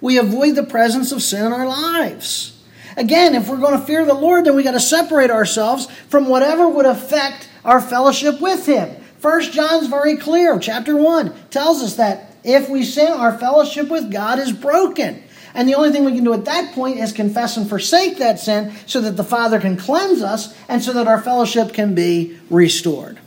We 0.00 0.18
avoid 0.18 0.56
the 0.56 0.62
presence 0.62 1.12
of 1.12 1.22
sin 1.22 1.46
in 1.46 1.52
our 1.52 1.66
lives. 1.66 2.60
Again, 2.96 3.34
if 3.34 3.48
we're 3.48 3.56
going 3.56 3.78
to 3.78 3.86
fear 3.86 4.04
the 4.04 4.14
Lord, 4.14 4.44
then 4.44 4.54
we 4.54 4.62
got 4.62 4.72
to 4.72 4.80
separate 4.80 5.30
ourselves 5.30 5.86
from 6.08 6.28
whatever 6.28 6.68
would 6.68 6.86
affect 6.86 7.48
our 7.64 7.80
fellowship 7.80 8.40
with 8.40 8.66
Him. 8.66 9.01
First 9.22 9.52
John's 9.52 9.86
very 9.86 10.16
clear. 10.16 10.58
Chapter 10.58 10.96
1 10.96 11.32
tells 11.50 11.80
us 11.80 11.94
that 11.94 12.34
if 12.42 12.68
we 12.68 12.82
sin, 12.82 13.12
our 13.12 13.38
fellowship 13.38 13.88
with 13.88 14.10
God 14.10 14.40
is 14.40 14.50
broken. 14.50 15.22
And 15.54 15.68
the 15.68 15.76
only 15.76 15.92
thing 15.92 16.04
we 16.04 16.12
can 16.12 16.24
do 16.24 16.32
at 16.32 16.44
that 16.46 16.74
point 16.74 16.98
is 16.98 17.12
confess 17.12 17.56
and 17.56 17.68
forsake 17.68 18.18
that 18.18 18.40
sin 18.40 18.72
so 18.86 19.00
that 19.00 19.16
the 19.16 19.22
Father 19.22 19.60
can 19.60 19.76
cleanse 19.76 20.22
us 20.22 20.56
and 20.68 20.82
so 20.82 20.92
that 20.94 21.06
our 21.06 21.20
fellowship 21.20 21.72
can 21.72 21.94
be 21.94 22.36
restored. 22.50 23.20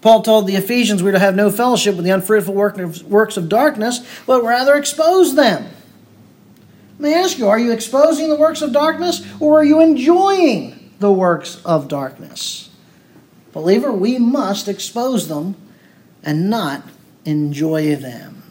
Paul 0.00 0.22
told 0.22 0.46
the 0.46 0.56
Ephesians 0.56 1.02
we 1.02 1.10
are 1.10 1.12
to 1.12 1.18
have 1.18 1.36
no 1.36 1.50
fellowship 1.50 1.94
with 1.96 2.06
the 2.06 2.10
unfruitful 2.10 2.54
works 2.54 3.36
of 3.36 3.50
darkness, 3.50 4.00
but 4.26 4.42
rather 4.42 4.76
expose 4.76 5.34
them. 5.34 5.66
Let 6.98 7.00
me 7.00 7.14
ask 7.14 7.36
you 7.36 7.48
are 7.48 7.58
you 7.58 7.72
exposing 7.72 8.30
the 8.30 8.36
works 8.36 8.62
of 8.62 8.72
darkness 8.72 9.22
or 9.40 9.60
are 9.60 9.64
you 9.64 9.82
enjoying 9.82 10.90
the 11.00 11.12
works 11.12 11.60
of 11.66 11.88
darkness? 11.88 12.69
Believer, 13.52 13.92
we 13.92 14.18
must 14.18 14.68
expose 14.68 15.28
them 15.28 15.56
and 16.22 16.50
not 16.50 16.84
enjoy 17.24 17.96
them. 17.96 18.42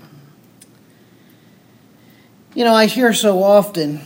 You 2.54 2.66
know, 2.66 2.74
I 2.74 2.88
hear 2.88 3.14
so 3.14 3.44
often 3.44 4.02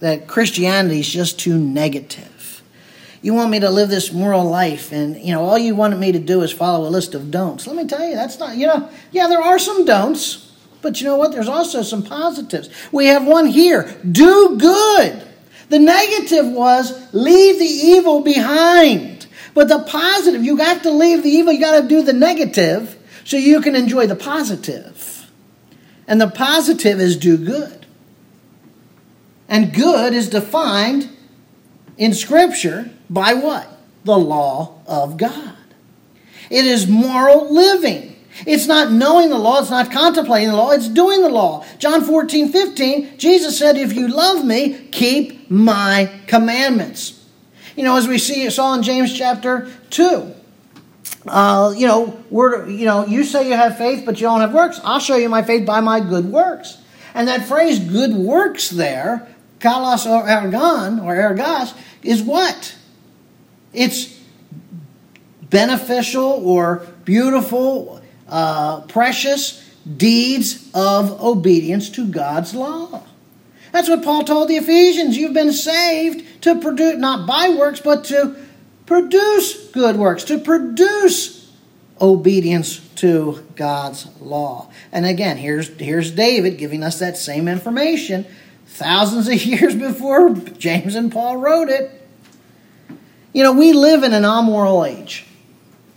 that 0.00 0.26
Christianity 0.26 1.00
is 1.00 1.08
just 1.08 1.38
too 1.38 1.58
negative. 1.58 2.62
You 3.22 3.34
want 3.34 3.50
me 3.50 3.60
to 3.60 3.70
live 3.70 3.90
this 3.90 4.12
moral 4.12 4.44
life, 4.44 4.92
and 4.92 5.16
you 5.16 5.32
know, 5.32 5.42
all 5.42 5.58
you 5.58 5.74
wanted 5.74 5.98
me 5.98 6.10
to 6.12 6.18
do 6.18 6.42
is 6.42 6.52
follow 6.52 6.88
a 6.88 6.90
list 6.90 7.14
of 7.14 7.30
don'ts. 7.30 7.66
Let 7.66 7.76
me 7.76 7.86
tell 7.86 8.06
you, 8.06 8.14
that's 8.14 8.38
not, 8.38 8.56
you 8.56 8.66
know, 8.66 8.88
yeah, 9.12 9.28
there 9.28 9.42
are 9.42 9.58
some 9.58 9.84
don'ts, 9.84 10.52
but 10.80 11.00
you 11.00 11.06
know 11.06 11.16
what? 11.16 11.30
There's 11.32 11.48
also 11.48 11.82
some 11.82 12.02
positives. 12.02 12.70
We 12.90 13.06
have 13.06 13.26
one 13.26 13.46
here 13.46 13.94
do 14.10 14.56
good. 14.58 15.22
The 15.68 15.78
negative 15.78 16.46
was 16.46 17.14
leave 17.14 17.58
the 17.58 17.64
evil 17.64 18.22
behind. 18.22 19.19
But 19.54 19.68
the 19.68 19.80
positive, 19.80 20.44
you 20.44 20.56
got 20.56 20.82
to 20.82 20.90
leave 20.90 21.22
the 21.22 21.30
evil, 21.30 21.52
you 21.52 21.60
got 21.60 21.80
to 21.80 21.88
do 21.88 22.02
the 22.02 22.12
negative 22.12 22.96
so 23.24 23.36
you 23.36 23.60
can 23.60 23.74
enjoy 23.74 24.06
the 24.06 24.16
positive. 24.16 25.30
And 26.06 26.20
the 26.20 26.28
positive 26.28 27.00
is 27.00 27.16
do 27.16 27.36
good. 27.36 27.86
And 29.48 29.74
good 29.74 30.12
is 30.12 30.28
defined 30.28 31.08
in 31.96 32.14
Scripture 32.14 32.90
by 33.08 33.34
what? 33.34 33.68
The 34.04 34.18
law 34.18 34.80
of 34.86 35.16
God. 35.16 35.56
It 36.48 36.64
is 36.64 36.88
moral 36.88 37.52
living. 37.52 38.16
It's 38.46 38.66
not 38.66 38.90
knowing 38.90 39.28
the 39.28 39.38
law, 39.38 39.60
it's 39.60 39.70
not 39.70 39.92
contemplating 39.92 40.48
the 40.48 40.56
law, 40.56 40.70
it's 40.70 40.88
doing 40.88 41.22
the 41.22 41.28
law. 41.28 41.64
John 41.78 42.02
14, 42.02 42.50
15, 42.50 43.18
Jesus 43.18 43.58
said, 43.58 43.76
If 43.76 43.92
you 43.92 44.08
love 44.08 44.44
me, 44.44 44.88
keep 44.90 45.50
my 45.50 46.10
commandments. 46.26 47.19
You 47.76 47.84
know, 47.84 47.96
as 47.96 48.08
we 48.08 48.18
see, 48.18 48.48
saw 48.50 48.74
in 48.74 48.82
James 48.82 49.16
chapter 49.16 49.70
2, 49.90 50.34
uh, 51.26 51.74
you 51.76 51.86
know, 51.86 52.18
we're, 52.30 52.68
you 52.68 52.86
know, 52.86 53.06
you 53.06 53.24
say 53.24 53.48
you 53.48 53.54
have 53.54 53.76
faith, 53.76 54.04
but 54.04 54.20
you 54.20 54.26
don't 54.26 54.40
have 54.40 54.54
works. 54.54 54.80
I'll 54.84 55.00
show 55.00 55.16
you 55.16 55.28
my 55.28 55.42
faith 55.42 55.66
by 55.66 55.80
my 55.80 56.00
good 56.00 56.26
works. 56.26 56.78
And 57.14 57.28
that 57.28 57.46
phrase 57.46 57.78
"good 57.78 58.14
works" 58.14 58.70
there, 58.70 59.28
kalos 59.58 60.06
or 60.06 60.26
ergon 60.26 61.02
or 61.02 61.14
ergos, 61.14 61.74
is 62.02 62.22
what? 62.22 62.74
It's 63.72 64.18
beneficial 65.42 66.24
or 66.24 66.86
beautiful, 67.04 68.00
uh, 68.28 68.82
precious 68.82 69.68
deeds 69.96 70.70
of 70.72 71.20
obedience 71.22 71.90
to 71.90 72.06
God's 72.06 72.54
law. 72.54 73.02
That's 73.72 73.88
what 73.88 74.02
Paul 74.02 74.24
told 74.24 74.48
the 74.48 74.56
Ephesians. 74.56 75.16
You've 75.16 75.34
been 75.34 75.52
saved 75.52 76.42
to 76.42 76.60
produce, 76.60 76.96
not 76.98 77.26
by 77.26 77.50
works, 77.50 77.80
but 77.80 78.04
to 78.06 78.36
produce 78.86 79.68
good 79.70 79.96
works, 79.96 80.24
to 80.24 80.38
produce 80.38 81.50
obedience 82.00 82.80
to 82.96 83.46
God's 83.56 84.08
law. 84.20 84.70
And 84.90 85.06
again, 85.06 85.36
here's, 85.36 85.68
here's 85.68 86.10
David 86.10 86.58
giving 86.58 86.82
us 86.82 86.98
that 86.98 87.16
same 87.16 87.46
information 87.46 88.26
thousands 88.66 89.28
of 89.28 89.34
years 89.44 89.74
before 89.74 90.34
James 90.34 90.94
and 90.94 91.12
Paul 91.12 91.36
wrote 91.36 91.68
it. 91.68 91.96
You 93.32 93.44
know, 93.44 93.52
we 93.52 93.72
live 93.72 94.02
in 94.02 94.12
an 94.12 94.24
amoral 94.24 94.84
age. 94.84 95.26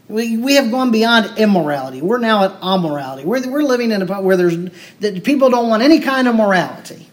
We, 0.07 0.37
we 0.37 0.55
have 0.55 0.69
gone 0.69 0.91
beyond 0.91 1.37
immorality. 1.39 2.01
We're 2.01 2.19
now 2.19 2.43
at 2.43 2.61
amorality. 2.61 3.23
We're, 3.23 3.49
we're 3.49 3.63
living 3.63 3.91
in 3.91 4.01
a 4.01 4.21
where 4.21 4.37
there's 4.37 4.57
that 4.99 5.23
people 5.23 5.49
don't 5.49 5.69
want 5.69 5.81
any 5.81 5.99
kind 5.99 6.27
of 6.27 6.35
morality. 6.35 7.09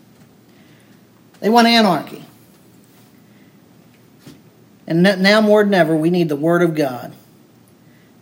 They 1.40 1.49
want 1.49 1.66
anarchy. 1.66 2.25
And 4.87 5.02
now 5.02 5.40
more 5.40 5.62
than 5.64 5.75
ever, 5.75 5.97
we 5.97 6.11
need 6.11 6.28
the 6.28 6.37
Word 6.37 6.62
of 6.62 6.75
God 6.75 7.12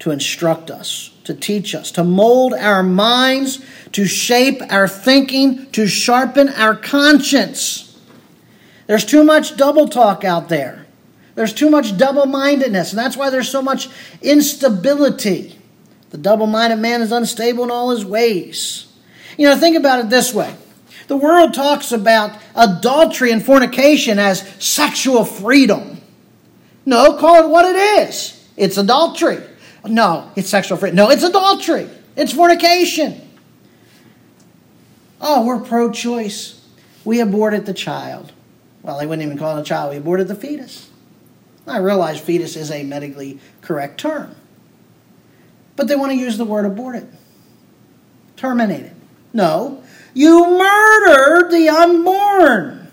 to 0.00 0.10
instruct 0.10 0.70
us, 0.70 1.10
to 1.24 1.34
teach 1.34 1.74
us, 1.74 1.90
to 1.92 2.04
mold 2.04 2.52
our 2.54 2.82
minds, 2.82 3.64
to 3.92 4.04
shape 4.06 4.60
our 4.70 4.86
thinking, 4.86 5.70
to 5.72 5.86
sharpen 5.86 6.48
our 6.50 6.76
conscience. 6.76 7.98
There's 8.86 9.04
too 9.04 9.24
much 9.24 9.56
double 9.56 9.88
talk 9.88 10.24
out 10.24 10.48
there. 10.48 10.86
There's 11.34 11.52
too 11.52 11.70
much 11.70 11.96
double 11.96 12.26
mindedness, 12.26 12.90
and 12.90 12.98
that's 12.98 13.16
why 13.16 13.30
there's 13.30 13.48
so 13.48 13.62
much 13.62 13.88
instability. 14.22 15.58
The 16.10 16.18
double 16.18 16.46
minded 16.46 16.80
man 16.80 17.00
is 17.00 17.12
unstable 17.12 17.64
in 17.64 17.70
all 17.70 17.90
his 17.90 18.04
ways. 18.04 18.86
You 19.36 19.48
know, 19.48 19.56
think 19.56 19.76
about 19.76 20.00
it 20.00 20.10
this 20.10 20.34
way 20.34 20.54
the 21.08 21.16
world 21.16 21.54
talks 21.54 21.90
about 21.90 22.38
adultery 22.54 23.32
and 23.32 23.44
fornication 23.44 24.18
as 24.18 24.40
sexual 24.62 25.24
freedom. 25.24 26.00
No, 26.86 27.18
call 27.18 27.44
it 27.44 27.48
what 27.48 27.64
it 27.64 27.76
is. 27.76 28.48
It's 28.56 28.76
adultery. 28.76 29.42
No, 29.84 30.30
it's 30.36 30.48
sexual 30.48 30.78
freedom. 30.78 30.96
No, 30.96 31.10
it's 31.10 31.22
adultery. 31.22 31.88
It's 32.14 32.32
fornication. 32.32 33.20
Oh, 35.20 35.46
we're 35.46 35.60
pro 35.60 35.90
choice. 35.90 36.66
We 37.04 37.20
aborted 37.20 37.66
the 37.66 37.74
child. 37.74 38.32
Well, 38.82 38.98
they 38.98 39.06
wouldn't 39.06 39.24
even 39.24 39.38
call 39.38 39.56
it 39.56 39.62
a 39.62 39.64
child. 39.64 39.90
We 39.90 39.96
aborted 39.96 40.28
the 40.28 40.34
fetus. 40.34 40.90
I 41.66 41.78
realize 41.78 42.20
fetus 42.20 42.56
is 42.56 42.70
a 42.70 42.82
medically 42.82 43.40
correct 43.62 43.98
term. 43.98 44.34
But 45.76 45.88
they 45.88 45.96
want 45.96 46.12
to 46.12 46.18
use 46.18 46.36
the 46.38 46.44
word 46.44 46.64
aborted. 46.64 47.08
Terminated. 48.36 48.94
No, 49.32 49.82
you 50.18 50.58
murdered 50.58 51.50
the 51.52 51.68
unborn. 51.68 52.90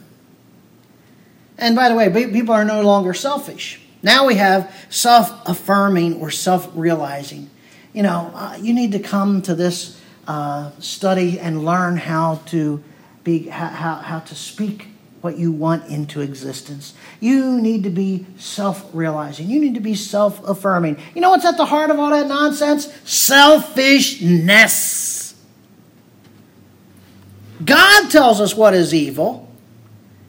And 1.58 1.76
by 1.76 1.90
the 1.90 1.96
way, 1.96 2.08
people 2.32 2.54
are 2.54 2.64
no 2.64 2.84
longer 2.84 3.16
selfish. 3.16 3.82
Now 4.04 4.28
we 4.28 4.36
have 4.36 4.72
self 4.92 5.32
affirming 5.48 6.22
or 6.22 6.30
self 6.30 6.70
realizing. 6.76 7.50
You 7.94 8.04
know, 8.04 8.32
uh, 8.36 8.60
you 8.62 8.76
need 8.76 8.92
to 8.92 9.00
come 9.00 9.42
to 9.42 9.56
this 9.56 10.00
uh, 10.28 10.70
study 10.78 11.40
and 11.40 11.66
learn 11.66 11.98
how 11.98 12.42
to 12.48 12.84
be 13.24 13.48
how, 13.48 13.70
how, 13.70 13.96
how 13.96 14.20
to 14.20 14.36
speak 14.36 14.90
what 15.22 15.40
you 15.40 15.52
want 15.52 15.88
into 15.88 16.22
existence. 16.22 16.94
You 17.20 17.60
need 17.60 17.86
to 17.86 17.90
be 17.90 18.28
self 18.38 18.88
realizing. 18.94 19.50
You 19.50 19.60
need 19.60 19.74
to 19.74 19.80
be 19.80 19.96
self 19.96 20.48
affirming. 20.48 21.00
You 21.16 21.22
know 21.22 21.32
what's 21.32 21.46
at 21.46 21.58
the 21.58 21.66
heart 21.66 21.90
of 21.90 21.98
all 21.98 22.12
that 22.12 22.28
nonsense? 22.28 22.94
Selfishness. 23.04 25.25
God 27.64 28.10
tells 28.10 28.42
us 28.42 28.56
what 28.56 28.74
is 28.74 28.94
evil, 28.94 29.50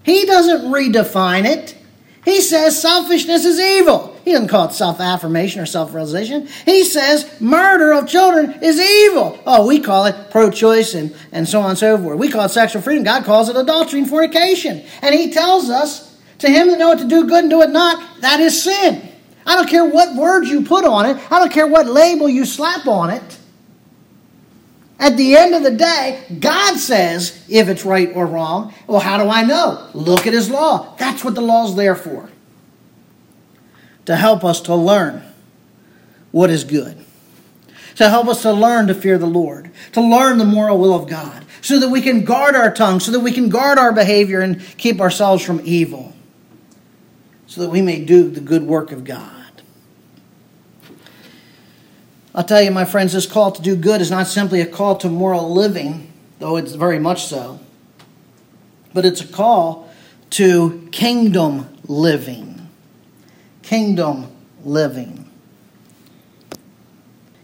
He 0.02 0.24
doesn't 0.26 0.70
redefine 0.70 1.44
it. 1.44 1.76
He 2.24 2.40
says 2.40 2.80
selfishness 2.80 3.44
is 3.44 3.60
evil. 3.60 4.16
He 4.24 4.32
doesn't 4.32 4.48
call 4.48 4.68
it 4.68 4.72
self 4.72 4.98
affirmation 4.98 5.60
or 5.60 5.66
self 5.66 5.94
realization. 5.94 6.48
He 6.64 6.82
says 6.82 7.40
murder 7.40 7.92
of 7.92 8.08
children 8.08 8.58
is 8.62 8.80
evil. 8.80 9.40
Oh, 9.46 9.64
we 9.64 9.78
call 9.78 10.06
it 10.06 10.32
pro 10.32 10.50
choice 10.50 10.94
and, 10.94 11.14
and 11.30 11.48
so 11.48 11.60
on 11.60 11.70
and 11.70 11.78
so 11.78 11.96
forth. 11.96 12.18
We 12.18 12.28
call 12.28 12.44
it 12.44 12.48
sexual 12.48 12.82
freedom. 12.82 13.04
God 13.04 13.24
calls 13.24 13.48
it 13.48 13.54
adultery 13.54 14.00
and 14.00 14.08
fornication. 14.08 14.84
And 15.02 15.14
He 15.14 15.30
tells 15.30 15.70
us 15.70 16.18
to 16.38 16.48
Him 16.48 16.66
that 16.68 16.80
know 16.80 16.88
what 16.88 16.98
to 16.98 17.06
do 17.06 17.28
good 17.28 17.44
and 17.44 17.50
do 17.50 17.62
it 17.62 17.70
not, 17.70 18.20
that 18.22 18.40
is 18.40 18.60
sin. 18.60 19.08
I 19.46 19.54
don't 19.54 19.68
care 19.68 19.84
what 19.84 20.16
words 20.16 20.50
you 20.50 20.62
put 20.62 20.84
on 20.84 21.06
it, 21.06 21.32
I 21.32 21.38
don't 21.38 21.52
care 21.52 21.68
what 21.68 21.86
label 21.86 22.28
you 22.28 22.44
slap 22.44 22.88
on 22.88 23.10
it. 23.10 23.38
At 24.98 25.16
the 25.16 25.36
end 25.36 25.54
of 25.54 25.62
the 25.62 25.72
day, 25.72 26.24
God 26.40 26.78
says 26.78 27.44
if 27.48 27.68
it's 27.68 27.84
right 27.84 28.10
or 28.14 28.26
wrong. 28.26 28.72
Well, 28.86 29.00
how 29.00 29.22
do 29.22 29.28
I 29.28 29.42
know? 29.42 29.88
Look 29.92 30.26
at 30.26 30.32
His 30.32 30.48
law. 30.48 30.96
That's 30.96 31.22
what 31.22 31.34
the 31.34 31.42
law's 31.42 31.76
there 31.76 31.94
for 31.94 32.30
to 34.06 34.16
help 34.16 34.44
us 34.44 34.60
to 34.62 34.74
learn 34.74 35.22
what 36.30 36.48
is 36.48 36.64
good, 36.64 36.96
to 37.96 38.08
help 38.08 38.28
us 38.28 38.42
to 38.42 38.52
learn 38.52 38.86
to 38.86 38.94
fear 38.94 39.18
the 39.18 39.26
Lord, 39.26 39.70
to 39.92 40.00
learn 40.00 40.38
the 40.38 40.44
moral 40.44 40.78
will 40.78 40.94
of 40.94 41.08
God, 41.08 41.44
so 41.60 41.78
that 41.80 41.88
we 41.88 42.00
can 42.00 42.24
guard 42.24 42.54
our 42.54 42.72
tongue, 42.72 43.00
so 43.00 43.10
that 43.12 43.20
we 43.20 43.32
can 43.32 43.48
guard 43.48 43.78
our 43.78 43.92
behavior 43.92 44.40
and 44.40 44.60
keep 44.78 45.00
ourselves 45.00 45.44
from 45.44 45.60
evil, 45.64 46.14
so 47.46 47.60
that 47.62 47.70
we 47.70 47.82
may 47.82 48.04
do 48.04 48.30
the 48.30 48.40
good 48.40 48.62
work 48.62 48.92
of 48.92 49.04
God. 49.04 49.35
I'll 52.36 52.44
tell 52.44 52.62
you, 52.62 52.70
my 52.70 52.84
friends, 52.84 53.14
this 53.14 53.26
call 53.26 53.50
to 53.52 53.62
do 53.62 53.74
good 53.74 54.00
is 54.00 54.10
not 54.10 54.26
simply 54.26 54.60
a 54.60 54.66
call 54.66 54.96
to 54.98 55.08
moral 55.08 55.52
living, 55.52 56.12
though 56.38 56.56
it's 56.56 56.74
very 56.74 56.98
much 56.98 57.24
so, 57.24 57.58
but 58.92 59.06
it's 59.06 59.22
a 59.22 59.26
call 59.26 59.90
to 60.30 60.88
kingdom 60.92 61.66
living 61.88 62.56
kingdom 63.66 64.28
living. 64.64 65.28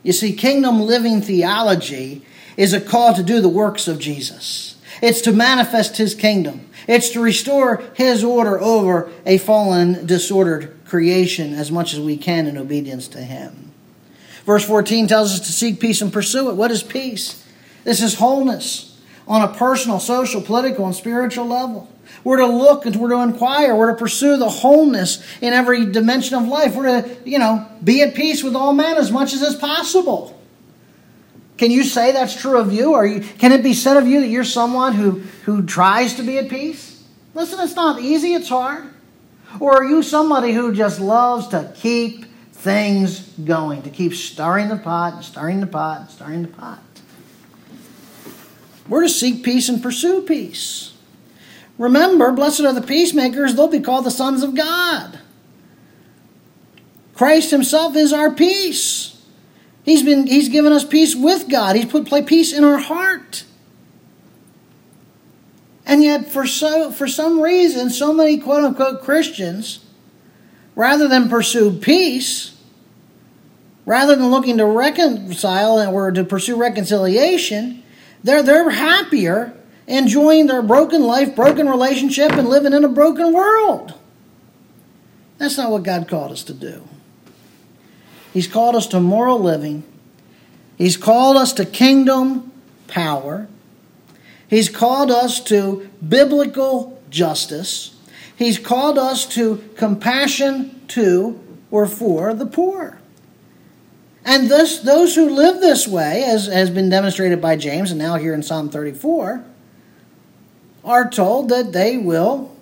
You 0.04 0.12
see, 0.12 0.32
kingdom 0.32 0.80
living 0.80 1.20
theology 1.20 2.24
is 2.56 2.72
a 2.72 2.80
call 2.80 3.12
to 3.14 3.22
do 3.22 3.40
the 3.40 3.48
works 3.48 3.88
of 3.88 3.98
Jesus. 3.98 4.76
It's 5.02 5.20
to 5.22 5.32
manifest 5.32 5.96
his 5.96 6.14
kingdom. 6.14 6.68
It's 6.86 7.10
to 7.10 7.20
restore 7.20 7.82
his 7.94 8.22
order 8.22 8.60
over 8.60 9.10
a 9.26 9.38
fallen, 9.38 10.06
disordered 10.06 10.84
creation 10.84 11.54
as 11.54 11.72
much 11.72 11.92
as 11.92 12.00
we 12.00 12.16
can 12.16 12.46
in 12.46 12.56
obedience 12.56 13.08
to 13.08 13.18
him. 13.18 13.71
Verse 14.44 14.64
14 14.64 15.06
tells 15.06 15.32
us 15.32 15.40
to 15.40 15.52
seek 15.52 15.80
peace 15.80 16.02
and 16.02 16.12
pursue 16.12 16.50
it. 16.50 16.54
What 16.54 16.70
is 16.70 16.82
peace? 16.82 17.44
This 17.84 18.02
is 18.02 18.16
wholeness 18.16 19.00
on 19.28 19.42
a 19.42 19.54
personal, 19.54 20.00
social, 20.00 20.42
political, 20.42 20.86
and 20.86 20.94
spiritual 20.94 21.46
level. 21.46 21.88
We're 22.24 22.38
to 22.38 22.46
look 22.46 22.86
and 22.86 22.94
we're 22.96 23.10
to 23.10 23.20
inquire. 23.20 23.74
We're 23.74 23.92
to 23.92 23.96
pursue 23.96 24.36
the 24.36 24.48
wholeness 24.48 25.24
in 25.40 25.52
every 25.52 25.86
dimension 25.86 26.36
of 26.36 26.46
life. 26.46 26.74
We're 26.74 27.02
to, 27.02 27.16
you 27.24 27.38
know, 27.38 27.66
be 27.82 28.02
at 28.02 28.14
peace 28.14 28.42
with 28.42 28.54
all 28.54 28.72
men 28.72 28.96
as 28.96 29.10
much 29.10 29.32
as 29.32 29.42
is 29.42 29.54
possible. 29.54 30.38
Can 31.56 31.70
you 31.70 31.84
say 31.84 32.12
that's 32.12 32.40
true 32.40 32.58
of 32.58 32.72
you? 32.72 32.92
Or 32.92 33.06
you, 33.06 33.20
can 33.20 33.52
it 33.52 33.62
be 33.62 33.74
said 33.74 33.96
of 33.96 34.06
you 34.06 34.20
that 34.20 34.28
you're 34.28 34.44
someone 34.44 34.94
who, 34.94 35.20
who 35.44 35.64
tries 35.64 36.14
to 36.14 36.22
be 36.22 36.38
at 36.38 36.48
peace? 36.48 37.02
Listen, 37.34 37.60
it's 37.60 37.76
not 37.76 38.00
easy, 38.00 38.34
it's 38.34 38.48
hard. 38.48 38.84
Or 39.60 39.76
are 39.76 39.84
you 39.84 40.02
somebody 40.02 40.52
who 40.52 40.74
just 40.74 41.00
loves 41.00 41.48
to 41.48 41.72
keep 41.76 42.26
things 42.62 43.20
going, 43.44 43.82
to 43.82 43.90
keep 43.90 44.14
stirring 44.14 44.68
the 44.68 44.76
pot, 44.76 45.14
and 45.14 45.24
stirring 45.24 45.60
the 45.60 45.66
pot, 45.66 46.00
and 46.02 46.10
stirring 46.10 46.42
the 46.42 46.48
pot? 46.48 46.80
We're 48.88 49.02
to 49.02 49.08
seek 49.08 49.42
peace 49.42 49.68
and 49.68 49.82
pursue 49.82 50.22
peace. 50.22 50.94
Remember, 51.76 52.30
blessed 52.30 52.60
are 52.60 52.72
the 52.72 52.82
peacemakers, 52.82 53.54
they'll 53.54 53.68
be 53.68 53.80
called 53.80 54.04
the 54.04 54.10
sons 54.10 54.42
of 54.42 54.54
God. 54.54 55.18
Christ 57.14 57.50
Himself 57.50 57.96
is 57.96 58.12
our 58.12 58.30
peace. 58.30 59.20
He's, 59.82 60.04
been, 60.04 60.28
he's 60.28 60.48
given 60.48 60.72
us 60.72 60.84
peace 60.84 61.16
with 61.16 61.48
God. 61.48 61.74
He's 61.74 61.86
put 61.86 62.06
play 62.06 62.22
peace 62.22 62.52
in 62.52 62.62
our 62.62 62.78
heart. 62.78 63.44
And 65.84 66.04
yet, 66.04 66.30
for, 66.30 66.46
so, 66.46 66.92
for 66.92 67.08
some 67.08 67.40
reason, 67.40 67.90
so 67.90 68.12
many 68.12 68.38
quote 68.38 68.62
unquote 68.62 69.02
Christians, 69.02 69.84
rather 70.76 71.08
than 71.08 71.28
pursue 71.28 71.78
peace, 71.78 72.51
rather 73.84 74.14
than 74.14 74.30
looking 74.30 74.58
to 74.58 74.66
reconcile 74.66 75.94
or 75.94 76.10
to 76.10 76.24
pursue 76.24 76.56
reconciliation, 76.56 77.82
they're, 78.22 78.42
they're 78.42 78.70
happier 78.70 79.54
enjoying 79.86 80.46
their 80.46 80.62
broken 80.62 81.02
life, 81.02 81.34
broken 81.34 81.68
relationship, 81.68 82.32
and 82.32 82.48
living 82.48 82.72
in 82.72 82.84
a 82.84 82.88
broken 82.88 83.32
world. 83.32 83.94
That's 85.38 85.56
not 85.56 85.70
what 85.70 85.82
God 85.82 86.08
called 86.08 86.32
us 86.32 86.44
to 86.44 86.54
do. 86.54 86.88
He's 88.32 88.46
called 88.46 88.76
us 88.76 88.86
to 88.88 89.00
moral 89.00 89.40
living. 89.40 89.82
He's 90.78 90.96
called 90.96 91.36
us 91.36 91.52
to 91.54 91.64
kingdom 91.64 92.52
power. 92.86 93.48
He's 94.48 94.68
called 94.68 95.10
us 95.10 95.40
to 95.44 95.90
biblical 96.06 97.02
justice. 97.10 97.96
He's 98.36 98.58
called 98.58 98.98
us 98.98 99.26
to 99.34 99.62
compassion 99.76 100.80
to 100.88 101.40
or 101.70 101.86
for 101.86 102.34
the 102.34 102.46
poor. 102.46 103.01
And 104.24 104.48
this, 104.48 104.78
those 104.78 105.14
who 105.14 105.28
live 105.28 105.60
this 105.60 105.88
way, 105.88 106.24
as 106.24 106.46
has 106.46 106.70
been 106.70 106.88
demonstrated 106.88 107.40
by 107.40 107.56
James 107.56 107.90
and 107.90 107.98
now 107.98 108.16
here 108.16 108.34
in 108.34 108.42
Psalm 108.42 108.68
34, 108.68 109.44
are 110.84 111.10
told 111.10 111.48
that 111.48 111.72
they 111.72 111.96
will 111.96 112.56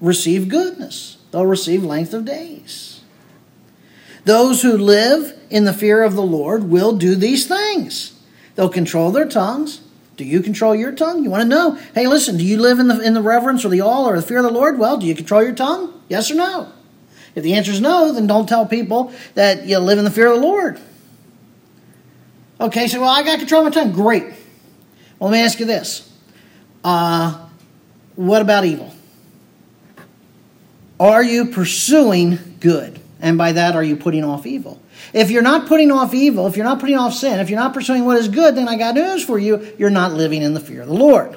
receive 0.00 0.48
goodness. 0.48 1.18
They'll 1.30 1.46
receive 1.46 1.84
length 1.84 2.12
of 2.12 2.24
days. 2.24 3.02
Those 4.24 4.62
who 4.62 4.76
live 4.76 5.38
in 5.50 5.64
the 5.64 5.72
fear 5.72 6.02
of 6.02 6.14
the 6.14 6.22
Lord 6.22 6.64
will 6.64 6.96
do 6.96 7.14
these 7.14 7.46
things. 7.46 8.18
They'll 8.54 8.68
control 8.68 9.10
their 9.10 9.28
tongues. 9.28 9.80
Do 10.16 10.24
you 10.24 10.40
control 10.40 10.74
your 10.74 10.92
tongue? 10.92 11.24
You 11.24 11.30
want 11.30 11.42
to 11.42 11.48
know? 11.48 11.78
Hey, 11.94 12.06
listen, 12.06 12.36
do 12.36 12.44
you 12.44 12.60
live 12.60 12.78
in 12.78 12.88
the, 12.88 13.00
in 13.00 13.14
the 13.14 13.22
reverence 13.22 13.64
or 13.64 13.68
the 13.68 13.82
awe 13.82 14.06
or 14.06 14.16
the 14.16 14.26
fear 14.26 14.38
of 14.38 14.44
the 14.44 14.50
Lord? 14.50 14.78
Well, 14.78 14.96
do 14.96 15.06
you 15.06 15.14
control 15.14 15.42
your 15.42 15.54
tongue? 15.54 16.02
Yes 16.08 16.30
or 16.30 16.36
no? 16.36 16.72
If 17.34 17.42
the 17.42 17.54
answer 17.54 17.72
is 17.72 17.80
no, 17.80 18.12
then 18.12 18.26
don't 18.26 18.48
tell 18.48 18.66
people 18.66 19.12
that 19.34 19.66
you 19.66 19.78
live 19.78 19.98
in 19.98 20.04
the 20.04 20.10
fear 20.10 20.28
of 20.28 20.40
the 20.40 20.46
Lord. 20.46 20.80
Okay, 22.60 22.86
so 22.86 23.00
well, 23.00 23.10
I 23.10 23.22
got 23.22 23.38
control 23.38 23.66
of 23.66 23.74
my 23.74 23.82
tongue. 23.82 23.92
Great. 23.92 24.24
Well, 25.18 25.30
let 25.30 25.32
me 25.32 25.40
ask 25.40 25.58
you 25.58 25.66
this. 25.66 26.10
Uh, 26.84 27.46
what 28.14 28.42
about 28.42 28.64
evil? 28.64 28.94
Are 31.00 31.22
you 31.22 31.46
pursuing 31.46 32.56
good? 32.60 33.00
And 33.20 33.36
by 33.36 33.52
that, 33.52 33.74
are 33.74 33.82
you 33.82 33.96
putting 33.96 34.22
off 34.22 34.46
evil? 34.46 34.80
If 35.12 35.30
you're 35.30 35.42
not 35.42 35.66
putting 35.66 35.90
off 35.90 36.14
evil, 36.14 36.46
if 36.46 36.56
you're 36.56 36.64
not 36.64 36.78
putting 36.78 36.96
off 36.96 37.14
sin, 37.14 37.40
if 37.40 37.50
you're 37.50 37.58
not 37.58 37.74
pursuing 37.74 38.04
what 38.04 38.18
is 38.18 38.28
good, 38.28 38.54
then 38.54 38.68
I 38.68 38.76
got 38.76 38.94
news 38.94 39.24
for 39.24 39.38
you. 39.38 39.74
You're 39.78 39.90
not 39.90 40.12
living 40.12 40.42
in 40.42 40.54
the 40.54 40.60
fear 40.60 40.82
of 40.82 40.88
the 40.88 40.94
Lord. 40.94 41.36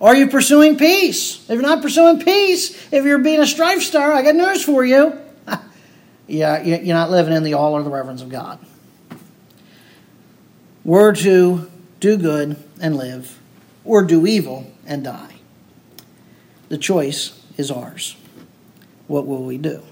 Are 0.00 0.14
you 0.14 0.28
pursuing 0.28 0.76
peace? 0.76 1.42
If 1.48 1.50
you're 1.50 1.62
not 1.62 1.82
pursuing 1.82 2.20
peace, 2.20 2.70
if 2.92 3.04
you're 3.04 3.18
being 3.18 3.40
a 3.40 3.46
strife 3.46 3.82
star, 3.82 4.12
I 4.12 4.22
got 4.22 4.34
news 4.34 4.64
for 4.64 4.84
you. 4.84 5.18
yeah, 6.26 6.62
you're 6.62 6.96
not 6.96 7.10
living 7.10 7.32
in 7.32 7.42
the 7.42 7.54
all 7.54 7.74
or 7.74 7.82
the 7.82 7.90
reverence 7.90 8.22
of 8.22 8.28
God. 8.28 8.58
We're 10.84 11.14
to 11.16 11.70
do 12.00 12.16
good 12.18 12.62
and 12.80 12.96
live, 12.96 13.38
or 13.84 14.02
do 14.02 14.26
evil 14.26 14.70
and 14.86 15.02
die. 15.02 15.36
The 16.68 16.76
choice 16.76 17.40
is 17.56 17.70
ours. 17.70 18.16
What 19.06 19.26
will 19.26 19.44
we 19.44 19.58
do? 19.58 19.82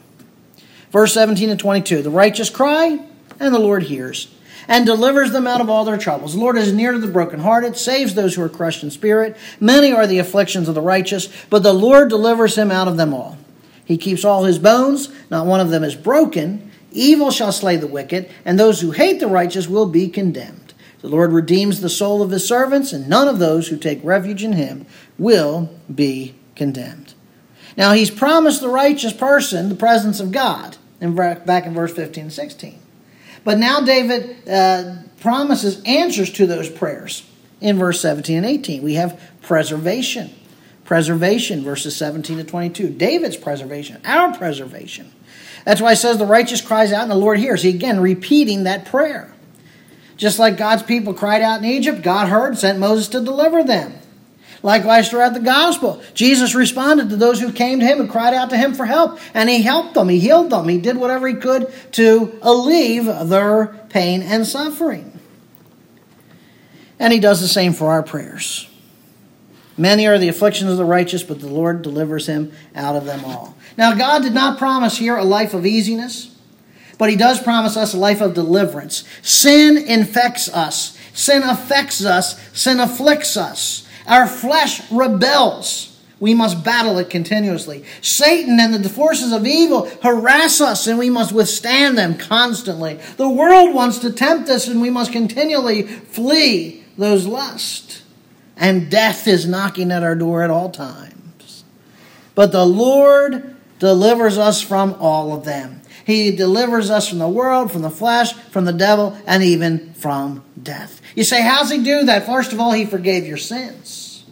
Verse 0.91 1.15
17 1.15 1.49
and 1.49 1.59
22 1.59 2.03
The 2.03 2.11
righteous 2.11 2.51
cry, 2.51 2.99
and 3.41 3.55
the 3.55 3.59
Lord 3.59 3.85
hears, 3.85 4.33
and 4.69 4.87
delivers 4.87 5.33
them 5.33 5.47
out 5.47 5.61
of 5.61 5.69
all 5.69 5.85
their 5.85 5.99
troubles. 5.99 6.35
The 6.35 6.41
Lord 6.41 6.57
is 6.57 6.73
near 6.73 6.93
to 6.93 6.99
the 6.99 7.09
brokenhearted, 7.09 7.77
saves 7.77 8.15
those 8.15 8.35
who 8.35 8.43
are 8.43 8.49
crushed 8.49 8.83
in 8.83 8.91
spirit. 8.91 9.37
Many 9.61 9.93
are 9.93 10.07
the 10.07 10.19
afflictions 10.19 10.69
of 10.69 10.75
the 10.75 10.81
righteous, 10.81 11.29
but 11.51 11.63
the 11.63 11.73
Lord 11.73 12.09
delivers 12.09 12.57
him 12.57 12.71
out 12.71 12.89
of 12.89 12.97
them 12.97 13.13
all. 13.13 13.39
He 13.85 13.99
keeps 13.99 14.25
all 14.25 14.45
his 14.45 14.59
bones, 14.59 15.09
not 15.31 15.47
one 15.47 15.61
of 15.61 15.71
them 15.71 15.85
is 15.85 15.95
broken. 15.95 16.71
Evil 16.93 17.31
shall 17.31 17.53
slay 17.53 17.77
the 17.77 17.87
wicked, 17.87 18.31
and 18.45 18.59
those 18.59 18.81
who 18.81 18.93
hate 18.93 19.21
the 19.21 19.27
righteous 19.27 19.69
will 19.69 19.87
be 19.87 20.09
condemned. 20.09 20.75
The 21.01 21.09
Lord 21.09 21.33
redeems 21.33 21.81
the 21.81 21.89
soul 21.89 22.23
of 22.23 22.31
his 22.31 22.47
servants, 22.47 22.93
and 22.93 23.09
none 23.09 23.27
of 23.27 23.39
those 23.39 23.69
who 23.69 23.77
take 23.77 24.01
refuge 24.05 24.45
in 24.45 24.53
him 24.53 24.87
will 25.19 25.71
be 25.93 26.35
condemned. 26.55 27.15
Now, 27.77 27.93
he's 27.93 28.11
promised 28.11 28.61
the 28.61 28.69
righteous 28.69 29.13
person 29.13 29.69
the 29.69 29.75
presence 29.75 30.21
of 30.21 30.31
God, 30.31 30.77
in, 31.01 31.15
back 31.15 31.67
in 31.67 31.75
verse 31.75 31.93
15 31.93 32.25
and 32.25 32.33
16. 32.33 32.82
But 33.45 33.59
now 33.59 33.81
David 33.81 34.49
uh, 34.49 34.97
promises 35.21 35.83
answers 35.85 36.31
to 36.33 36.47
those 36.47 36.69
prayers 36.69 37.27
in 37.61 37.79
verse 37.79 38.01
17 38.01 38.37
and 38.37 38.47
18. 38.47 38.83
We 38.83 38.95
have 38.95 39.21
preservation. 39.43 40.31
Preservation, 40.85 41.63
verses 41.63 41.97
17 41.97 42.39
to 42.39 42.45
22. 42.45 42.91
David's 42.91 43.37
preservation, 43.37 44.01
our 44.05 44.37
preservation. 44.37 45.13
That's 45.65 45.81
why 45.81 45.93
it 45.93 45.97
says 45.97 46.19
the 46.19 46.27
righteous 46.27 46.61
cries 46.61 46.93
out 46.93 47.03
and 47.03 47.11
the 47.11 47.17
Lord 47.17 47.39
hears. 47.39 47.63
He 47.63 47.71
again 47.71 48.01
repeating 48.01 48.65
that 48.65 48.87
prayer. 48.87 49.33
Just 50.17 50.39
like 50.39 50.57
God's 50.57 50.83
people 50.83 51.15
cried 51.15 51.43
out 51.43 51.61
in 51.61 51.65
Egypt, 51.65 52.03
God 52.03 52.29
heard, 52.29 52.59
sent 52.59 52.79
Moses 52.79 53.09
to 53.09 53.21
deliver 53.21 53.65
them. 53.65 53.95
Likewise, 54.63 55.11
throughout 55.11 55.35
the 55.35 55.41
gospel, 55.41 56.01
Jesus 56.15 56.55
responded 56.55 57.11
to 57.11 57.17
those 57.17 57.41
who 57.41 57.53
came 57.53 57.81
to 57.81 57.87
him 57.87 58.01
and 58.01 58.09
cried 58.09 58.33
out 58.33 58.51
to 58.51 58.57
him 58.57 58.75
for 58.75 58.87
help, 58.87 59.19
and 59.35 59.51
he 59.51 59.63
helped 59.63 59.95
them, 59.95 60.09
he 60.09 60.21
healed 60.21 60.51
them, 60.51 60.69
he 60.69 60.79
did 60.79 60.97
whatever 60.97 61.27
he 61.27 61.35
could 61.35 61.73
to 61.93 62.39
alleviate 62.43 63.29
their 63.29 63.67
pain 63.89 64.23
and 64.23 64.47
suffering. 64.47 65.19
And 66.99 67.13
he 67.13 67.19
does 67.19 67.41
the 67.41 67.49
same 67.49 67.73
for 67.73 67.91
our 67.91 68.05
prayers. 68.05 68.69
Many 69.77 70.07
are 70.07 70.19
the 70.19 70.29
afflictions 70.29 70.71
of 70.71 70.77
the 70.77 70.85
righteous, 70.85 71.25
but 71.25 71.41
the 71.41 71.49
Lord 71.49 71.83
delivers 71.83 72.27
him 72.27 72.53
out 72.77 72.95
of 72.95 73.05
them 73.05 73.25
all. 73.25 73.57
Now, 73.77 73.95
God 73.95 74.23
did 74.23 74.35
not 74.35 74.59
promise 74.59 74.99
here 74.99 75.17
a 75.17 75.25
life 75.25 75.55
of 75.55 75.67
easiness, 75.67 76.37
but 76.99 77.11
he 77.11 77.17
does 77.17 77.43
promise 77.43 77.77
us 77.77 77.95
a 77.95 77.99
life 77.99 78.21
of 78.21 78.35
deliverance. 78.35 79.03
Sin 79.23 79.77
infects 79.77 80.49
us, 80.49 80.97
sin 81.15 81.43
affects 81.43 82.05
us, 82.05 82.39
sin 82.57 82.79
afflicts 82.79 83.37
us. 83.37 83.89
Our 84.07 84.27
flesh 84.27 84.91
rebels. 84.91 85.89
We 86.21 86.35
must 86.35 86.63
battle 86.63 86.99
it 86.99 87.11
continuously. 87.11 87.85
Satan 88.01 88.61
and 88.61 88.73
the 88.73 88.89
forces 88.89 89.33
of 89.33 89.45
evil 89.45 89.87
harass 90.05 90.61
us, 90.61 90.87
and 90.87 90.97
we 90.97 91.11
must 91.11 91.33
withstand 91.33 91.99
them 91.99 92.17
constantly. 92.17 93.01
The 93.17 93.29
world 93.29 93.75
wants 93.75 93.99
to 93.99 94.13
tempt 94.13 94.49
us, 94.49 94.69
and 94.69 94.81
we 94.81 94.89
must 94.89 95.11
continually 95.11 95.83
flee 95.83 96.85
those 96.97 97.27
lusts. 97.27 98.03
And 98.57 98.89
death 98.89 99.27
is 99.27 99.47
knocking 99.47 99.91
at 99.91 100.05
our 100.05 100.15
door 100.15 100.43
at 100.43 100.51
all 100.51 100.71
times. 100.71 101.65
But 102.37 102.53
the 102.53 102.67
Lord 102.67 103.57
delivers 103.81 104.39
us 104.39 104.61
from 104.61 104.95
all 105.01 105.35
of 105.35 105.45
them. 105.45 105.81
He 106.05 106.31
delivers 106.31 106.89
us 106.89 107.09
from 107.09 107.19
the 107.19 107.29
world, 107.29 107.73
from 107.73 107.83
the 107.83 107.91
flesh, 107.91 108.33
from 108.33 108.65
the 108.65 108.73
devil, 108.73 109.19
and 109.27 109.43
even 109.43 109.93
from 109.95 110.45
death. 110.61 111.01
You 111.15 111.25
say, 111.25 111.43
how's 111.43 111.71
he 111.71 111.83
do 111.83 112.05
that? 112.05 112.27
First 112.27 112.53
of 112.53 112.61
all, 112.61 112.73
he 112.73 112.87
forgave 112.87 113.27
your 113.27 113.37
sins. 113.37 114.25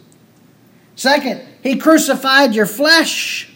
Second, 0.95 1.41
he 1.61 1.77
crucified 1.77 2.55
your 2.55 2.65
flesh. 2.65 3.53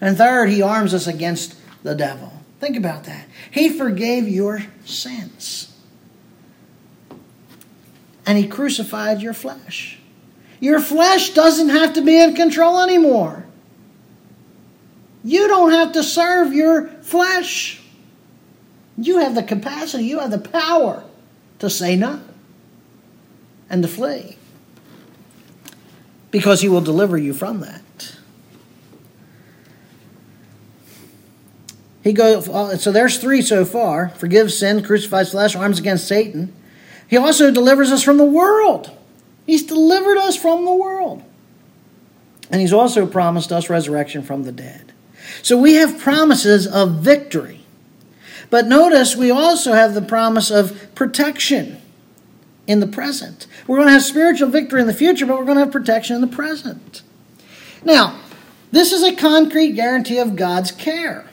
And 0.00 0.16
third, 0.16 0.50
he 0.50 0.62
arms 0.62 0.94
us 0.94 1.06
against 1.06 1.56
the 1.82 1.94
devil. 1.94 2.32
Think 2.60 2.76
about 2.76 3.04
that. 3.04 3.26
He 3.50 3.68
forgave 3.68 4.28
your 4.28 4.62
sins. 4.84 5.74
And 8.26 8.38
he 8.38 8.46
crucified 8.46 9.20
your 9.20 9.34
flesh. 9.34 9.98
Your 10.60 10.78
flesh 10.78 11.30
doesn't 11.30 11.70
have 11.70 11.94
to 11.94 12.02
be 12.02 12.20
in 12.20 12.34
control 12.34 12.80
anymore. 12.80 13.44
You 15.24 15.48
don't 15.48 15.72
have 15.72 15.92
to 15.92 16.02
serve 16.02 16.52
your 16.52 16.88
flesh. 17.02 17.82
You 18.96 19.18
have 19.18 19.34
the 19.34 19.42
capacity, 19.42 20.04
you 20.04 20.18
have 20.20 20.30
the 20.30 20.38
power 20.38 21.02
to 21.58 21.70
say 21.70 21.96
no 21.96 22.20
and 23.70 23.82
to 23.82 23.88
flee 23.88 24.36
because 26.30 26.60
he 26.60 26.68
will 26.68 26.80
deliver 26.80 27.16
you 27.16 27.32
from 27.32 27.60
that. 27.60 28.16
He 32.02 32.12
goes, 32.12 32.48
uh, 32.48 32.76
so 32.76 32.92
there's 32.92 33.18
three 33.18 33.42
so 33.42 33.64
far 33.64 34.10
forgive 34.10 34.52
sin, 34.52 34.82
crucifies 34.82 35.30
flesh, 35.30 35.54
arms 35.54 35.78
against 35.78 36.08
Satan. 36.08 36.52
He 37.08 37.16
also 37.16 37.50
delivers 37.50 37.90
us 37.90 38.02
from 38.02 38.18
the 38.18 38.24
world. 38.24 38.90
He's 39.46 39.64
delivered 39.64 40.16
us 40.18 40.36
from 40.36 40.64
the 40.64 40.74
world. 40.74 41.22
And 42.50 42.60
he's 42.60 42.72
also 42.72 43.06
promised 43.06 43.52
us 43.52 43.70
resurrection 43.70 44.22
from 44.22 44.44
the 44.44 44.52
dead. 44.52 44.92
So 45.42 45.56
we 45.58 45.74
have 45.74 45.98
promises 45.98 46.66
of 46.66 46.96
victory. 46.96 47.60
But 48.48 48.66
notice 48.66 49.14
we 49.14 49.30
also 49.30 49.72
have 49.72 49.94
the 49.94 50.02
promise 50.02 50.50
of 50.50 50.94
protection 50.94 51.79
in 52.66 52.80
the 52.80 52.86
present. 52.86 53.46
We're 53.66 53.76
going 53.76 53.88
to 53.88 53.92
have 53.92 54.02
spiritual 54.02 54.48
victory 54.48 54.80
in 54.80 54.86
the 54.86 54.94
future, 54.94 55.26
but 55.26 55.38
we're 55.38 55.44
going 55.44 55.56
to 55.56 55.64
have 55.64 55.72
protection 55.72 56.14
in 56.14 56.20
the 56.20 56.26
present. 56.26 57.02
Now, 57.84 58.20
this 58.72 58.92
is 58.92 59.02
a 59.02 59.16
concrete 59.16 59.72
guarantee 59.72 60.18
of 60.18 60.36
God's 60.36 60.70
care. 60.70 61.26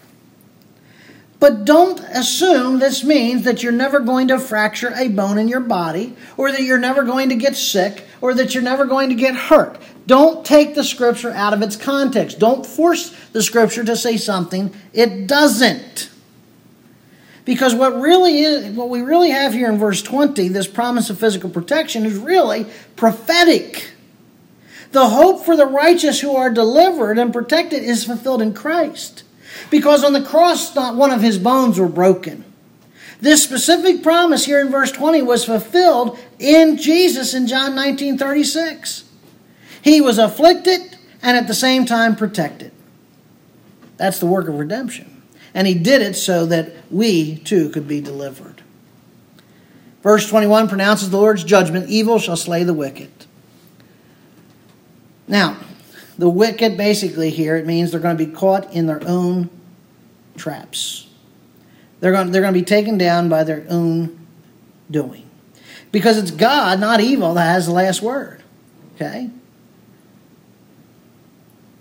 But 1.39 1.65
don't 1.65 1.99
assume 1.99 2.79
this 2.79 3.03
means 3.03 3.43
that 3.43 3.61
you're 3.61 3.71
never 3.71 3.99
going 3.99 4.29
to 4.29 4.39
fracture 4.39 4.91
a 4.95 5.07
bone 5.07 5.37
in 5.37 5.47
your 5.47 5.59
body, 5.59 6.15
or 6.35 6.51
that 6.51 6.63
you're 6.63 6.79
never 6.79 7.03
going 7.03 7.29
to 7.29 7.35
get 7.35 7.55
sick, 7.55 8.05
or 8.21 8.33
that 8.33 8.55
you're 8.55 8.63
never 8.63 8.85
going 8.85 9.09
to 9.09 9.15
get 9.15 9.35
hurt. 9.35 9.77
Don't 10.07 10.43
take 10.45 10.73
the 10.73 10.83
scripture 10.83 11.31
out 11.31 11.53
of 11.53 11.61
its 11.61 11.75
context. 11.75 12.39
Don't 12.39 12.65
force 12.65 13.15
the 13.33 13.43
scripture 13.43 13.83
to 13.83 13.95
say 13.95 14.17
something 14.17 14.73
it 14.93 15.27
doesn't. 15.27 16.09
Because 17.47 17.73
what 17.73 18.01
really 18.01 18.41
is 18.41 18.75
what 18.75 18.89
we 18.89 19.01
really 19.01 19.29
have 19.29 19.53
here 19.53 19.69
in 19.69 19.77
verse 19.77 20.01
20, 20.01 20.49
this 20.49 20.67
promise 20.67 21.09
of 21.09 21.17
physical 21.17 21.49
protection 21.49 22.05
is 22.05 22.17
really 22.17 22.65
prophetic. 22.97 23.91
The 24.91 25.07
hope 25.07 25.45
for 25.45 25.55
the 25.55 25.65
righteous 25.65 26.19
who 26.19 26.35
are 26.35 26.49
delivered 26.49 27.17
and 27.17 27.31
protected 27.31 27.83
is 27.83 28.03
fulfilled 28.03 28.41
in 28.41 28.53
Christ. 28.53 29.23
Because 29.69 30.03
on 30.03 30.11
the 30.11 30.21
cross 30.21 30.75
not 30.75 30.97
one 30.97 31.09
of 31.09 31.21
his 31.21 31.37
bones 31.37 31.79
were 31.79 31.87
broken. 31.87 32.43
This 33.21 33.45
specific 33.45 34.03
promise 34.03 34.43
here 34.43 34.59
in 34.59 34.69
verse 34.69 34.91
20 34.91 35.21
was 35.21 35.45
fulfilled 35.45 36.19
in 36.39 36.75
Jesus 36.75 37.33
in 37.33 37.47
John 37.47 37.73
19:36. 37.73 39.05
He 39.81 40.01
was 40.01 40.17
afflicted 40.17 40.97
and 41.21 41.37
at 41.37 41.47
the 41.47 41.53
same 41.53 41.85
time 41.85 42.17
protected. 42.17 42.73
That's 43.95 44.19
the 44.19 44.25
work 44.25 44.49
of 44.49 44.59
redemption. 44.59 45.16
And 45.57 45.65
he 45.65 45.73
did 45.73 46.03
it 46.03 46.13
so 46.13 46.45
that 46.45 46.71
we 46.91 47.37
too 47.37 47.69
could 47.69 47.87
be 47.87 47.99
delivered. 47.99 48.61
Verse 50.03 50.29
21 50.29 50.69
pronounces 50.69 51.09
the 51.09 51.17
Lord's 51.17 51.43
judgment 51.43 51.89
evil 51.89 52.19
shall 52.19 52.35
slay 52.37 52.63
the 52.63 52.75
wicked. 52.75 53.09
Now, 55.27 55.57
the 56.15 56.29
wicked 56.29 56.77
basically 56.77 57.31
here, 57.31 57.55
it 57.55 57.65
means 57.65 57.89
they're 57.89 57.99
going 57.99 58.15
to 58.15 58.23
be 58.23 58.31
caught 58.31 58.71
in 58.71 58.85
their 58.85 59.01
own 59.07 59.49
traps. 60.37 61.07
They're 62.01 62.11
going, 62.11 62.31
they're 62.31 62.43
going 62.43 62.53
to 62.53 62.59
be 62.59 62.63
taken 62.63 62.99
down 62.99 63.27
by 63.27 63.43
their 63.43 63.65
own 63.67 64.27
doing. 64.91 65.27
Because 65.91 66.19
it's 66.19 66.29
God, 66.29 66.79
not 66.79 67.01
evil, 67.01 67.33
that 67.33 67.51
has 67.51 67.65
the 67.65 67.71
last 67.71 68.03
word. 68.03 68.43
Okay? 68.93 69.31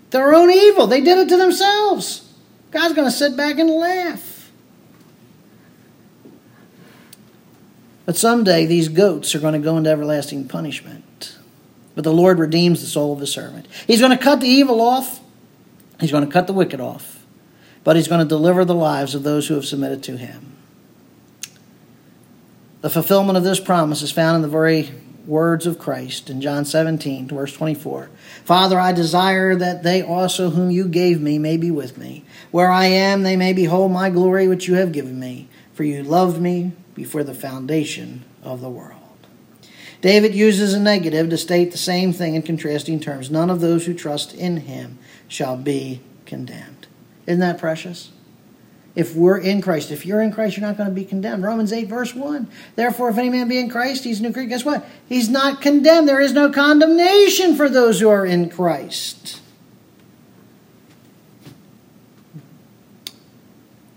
Their 0.09 0.33
own 0.33 0.49
evil. 0.49 0.87
They 0.87 1.01
did 1.01 1.19
it 1.19 1.29
to 1.29 1.37
themselves. 1.37 2.26
God's 2.71 2.93
going 2.93 3.07
to 3.07 3.15
sit 3.15 3.37
back 3.37 3.59
and 3.59 3.69
laugh. 3.69 4.51
But 8.05 8.15
someday 8.15 8.65
these 8.65 8.87
goats 8.87 9.35
are 9.35 9.39
going 9.39 9.53
to 9.53 9.59
go 9.59 9.77
into 9.77 9.89
everlasting 9.89 10.47
punishment. 10.47 11.37
But 11.93 12.03
the 12.03 12.13
Lord 12.13 12.39
redeems 12.39 12.81
the 12.81 12.87
soul 12.87 13.11
of 13.11 13.19
his 13.19 13.33
servant. 13.33 13.67
He's 13.85 13.99
going 13.99 14.15
to 14.17 14.23
cut 14.23 14.39
the 14.39 14.47
evil 14.47 14.81
off, 14.81 15.19
he's 15.99 16.11
going 16.11 16.25
to 16.25 16.31
cut 16.31 16.47
the 16.47 16.53
wicked 16.53 16.79
off, 16.79 17.25
but 17.83 17.95
he's 17.95 18.07
going 18.07 18.21
to 18.21 18.27
deliver 18.27 18.63
the 18.63 18.75
lives 18.75 19.15
of 19.15 19.23
those 19.23 19.47
who 19.47 19.55
have 19.55 19.65
submitted 19.65 20.03
to 20.03 20.17
him. 20.17 20.55
The 22.81 22.89
fulfillment 22.89 23.37
of 23.37 23.43
this 23.43 23.59
promise 23.59 24.01
is 24.01 24.11
found 24.11 24.35
in 24.35 24.41
the 24.41 24.47
very 24.47 24.91
words 25.27 25.67
of 25.67 25.77
Christ 25.77 26.29
in 26.29 26.41
John 26.41 26.65
17, 26.65 27.27
verse 27.27 27.53
24. 27.53 28.09
Father, 28.45 28.79
I 28.79 28.93
desire 28.93 29.55
that 29.55 29.83
they 29.83 30.01
also 30.01 30.49
whom 30.49 30.71
you 30.71 30.87
gave 30.87 31.21
me 31.21 31.37
may 31.37 31.57
be 31.57 31.69
with 31.69 31.97
me. 31.97 32.23
Where 32.51 32.71
I 32.71 32.85
am, 32.85 33.23
they 33.23 33.35
may 33.35 33.53
behold 33.53 33.91
my 33.91 34.09
glory 34.09 34.47
which 34.47 34.67
you 34.67 34.75
have 34.75 34.91
given 34.91 35.19
me, 35.19 35.49
for 35.73 35.83
you 35.83 36.01
loved 36.01 36.41
me 36.41 36.71
before 36.95 37.23
the 37.23 37.33
foundation 37.33 38.23
of 38.41 38.61
the 38.61 38.69
world. 38.69 39.01
David 40.01 40.33
uses 40.35 40.73
a 40.73 40.79
negative 40.79 41.29
to 41.29 41.37
state 41.37 41.71
the 41.71 41.77
same 41.77 42.13
thing 42.13 42.35
in 42.35 42.43
contrasting 42.43 42.99
terms. 42.99 43.29
None 43.29 43.49
of 43.49 43.61
those 43.61 43.85
who 43.85 43.93
trust 43.93 44.33
in 44.33 44.57
him 44.57 44.99
shall 45.27 45.57
be 45.57 46.01
condemned. 46.25 46.87
Isn't 47.25 47.39
that 47.39 47.57
precious? 47.57 48.11
If 48.97 49.15
we're 49.15 49.37
in 49.37 49.61
Christ. 49.61 49.91
If 49.91 50.07
you're 50.07 50.23
in 50.23 50.31
Christ, 50.31 50.57
you're 50.57 50.65
not 50.65 50.75
going 50.75 50.89
to 50.89 50.95
be 50.95 51.05
condemned. 51.05 51.43
Romans 51.43 51.71
8, 51.71 51.87
verse 51.87 52.15
1. 52.15 52.47
Therefore, 52.75 53.11
if 53.11 53.17
any 53.19 53.29
man 53.29 53.47
be 53.47 53.59
in 53.59 53.69
Christ, 53.69 54.03
he's 54.03 54.19
a 54.19 54.23
new 54.23 54.33
creature. 54.33 54.49
Guess 54.49 54.65
what? 54.65 54.87
He's 55.07 55.29
not 55.29 55.61
condemned. 55.61 56.09
There 56.09 56.19
is 56.19 56.33
no 56.33 56.51
condemnation 56.51 57.55
for 57.55 57.69
those 57.69 57.99
who 57.99 58.09
are 58.09 58.25
in 58.25 58.49
Christ. 58.49 59.39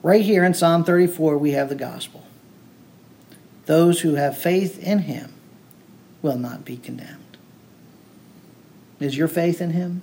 Right 0.03 0.23
here 0.23 0.45
in 0.45 0.53
Psalm 0.53 0.85
34, 0.85 1.39
we 1.39 1.53
have 1.53 1.71
the 1.71 1.75
gospel. 1.75 2.27
Those 3.65 4.03
who 4.03 4.17
have 4.17 4.37
faith 4.37 4.79
in 4.79 4.99
him 5.01 5.33
will 6.21 6.37
not 6.37 6.67
be 6.67 6.77
condemned. 6.77 7.39
Is 8.99 9.17
your 9.17 9.29
faith 9.29 9.63
in 9.63 9.71
him? 9.71 10.03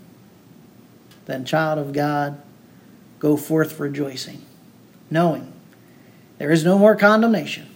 Then, 1.28 1.46
child 1.46 1.78
of 1.78 1.94
God, 1.94 2.42
go 3.20 3.38
forth 3.38 3.80
rejoicing 3.80 4.42
knowing 5.10 5.52
there 6.38 6.52
is 6.52 6.64
no 6.64 6.78
more 6.78 6.96
condemnation 6.96 7.68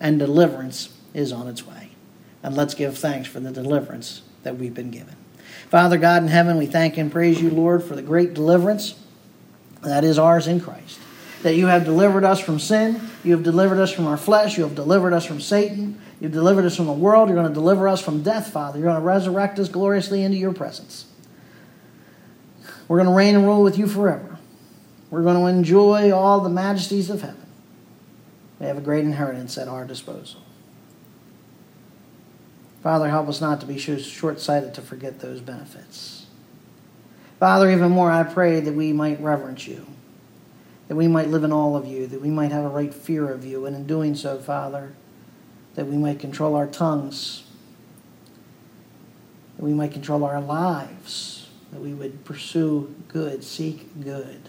and 0.00 0.18
deliverance 0.18 0.96
is 1.14 1.32
on 1.32 1.46
its 1.46 1.66
way. 1.66 1.90
And 2.42 2.56
let's 2.56 2.74
give 2.74 2.98
thanks 2.98 3.28
for 3.28 3.40
the 3.40 3.52
deliverance 3.52 4.22
that 4.42 4.56
we've 4.56 4.74
been 4.74 4.90
given. 4.90 5.16
Father 5.68 5.96
God 5.96 6.22
in 6.22 6.28
heaven, 6.28 6.58
we 6.58 6.66
thank 6.66 6.98
and 6.98 7.10
praise 7.10 7.40
you, 7.40 7.50
Lord, 7.50 7.82
for 7.82 7.94
the 7.94 8.02
great 8.02 8.34
deliverance 8.34 8.94
that 9.82 10.04
is 10.04 10.18
ours 10.18 10.46
in 10.46 10.60
Christ. 10.60 10.98
That 11.42 11.54
you 11.54 11.66
have 11.66 11.84
delivered 11.84 12.24
us 12.24 12.40
from 12.40 12.58
sin, 12.58 13.00
you 13.24 13.32
have 13.32 13.42
delivered 13.42 13.78
us 13.78 13.92
from 13.92 14.06
our 14.06 14.16
flesh, 14.16 14.56
you 14.56 14.64
have 14.64 14.74
delivered 14.74 15.12
us 15.12 15.24
from 15.24 15.40
Satan, 15.40 16.00
you've 16.20 16.32
delivered 16.32 16.64
us 16.64 16.76
from 16.76 16.86
the 16.86 16.92
world, 16.92 17.28
you're 17.28 17.36
going 17.36 17.48
to 17.48 17.54
deliver 17.54 17.88
us 17.88 18.00
from 18.00 18.22
death, 18.22 18.52
Father. 18.52 18.78
You're 18.78 18.88
going 18.88 19.00
to 19.00 19.06
resurrect 19.06 19.58
us 19.58 19.68
gloriously 19.68 20.22
into 20.22 20.36
your 20.36 20.52
presence. 20.52 21.06
We're 22.86 22.98
going 22.98 23.08
to 23.08 23.14
reign 23.14 23.34
and 23.34 23.44
rule 23.44 23.62
with 23.62 23.78
you 23.78 23.88
forever. 23.88 24.31
We're 25.12 25.22
going 25.22 25.36
to 25.36 25.46
enjoy 25.46 26.10
all 26.10 26.40
the 26.40 26.48
majesties 26.48 27.10
of 27.10 27.20
heaven. 27.20 27.46
We 28.58 28.64
have 28.64 28.78
a 28.78 28.80
great 28.80 29.04
inheritance 29.04 29.58
at 29.58 29.68
our 29.68 29.84
disposal. 29.84 30.40
Father, 32.82 33.10
help 33.10 33.28
us 33.28 33.38
not 33.38 33.60
to 33.60 33.66
be 33.66 33.76
short 33.76 34.40
sighted 34.40 34.72
to 34.72 34.80
forget 34.80 35.20
those 35.20 35.42
benefits. 35.42 36.24
Father, 37.38 37.70
even 37.70 37.90
more, 37.90 38.10
I 38.10 38.22
pray 38.22 38.60
that 38.60 38.72
we 38.72 38.94
might 38.94 39.20
reverence 39.20 39.68
you, 39.68 39.86
that 40.88 40.96
we 40.96 41.08
might 41.08 41.28
live 41.28 41.44
in 41.44 41.52
all 41.52 41.76
of 41.76 41.84
you, 41.84 42.06
that 42.06 42.22
we 42.22 42.30
might 42.30 42.50
have 42.50 42.64
a 42.64 42.68
right 42.68 42.94
fear 42.94 43.30
of 43.30 43.44
you, 43.44 43.66
and 43.66 43.76
in 43.76 43.86
doing 43.86 44.14
so, 44.14 44.38
Father, 44.38 44.94
that 45.74 45.86
we 45.86 45.98
might 45.98 46.20
control 46.20 46.54
our 46.54 46.66
tongues, 46.66 47.44
that 49.58 49.62
we 49.62 49.74
might 49.74 49.92
control 49.92 50.24
our 50.24 50.40
lives, 50.40 51.48
that 51.70 51.82
we 51.82 51.92
would 51.92 52.24
pursue 52.24 52.94
good, 53.08 53.44
seek 53.44 54.02
good. 54.02 54.48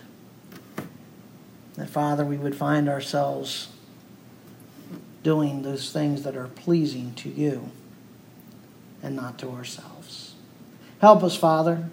That, 1.76 1.90
Father, 1.90 2.24
we 2.24 2.38
would 2.38 2.56
find 2.56 2.88
ourselves 2.88 3.70
doing 5.24 5.64
those 5.64 5.92
things 5.92 6.24
that 6.24 6.36
are 6.36 6.48
pleasing 6.48 7.14
to 7.16 7.30
you 7.30 7.72
and 9.02 9.16
not 9.16 9.40
to 9.40 9.50
ourselves. 9.50 10.36
Help 11.00 11.24
us, 11.24 11.36
Father, 11.36 11.90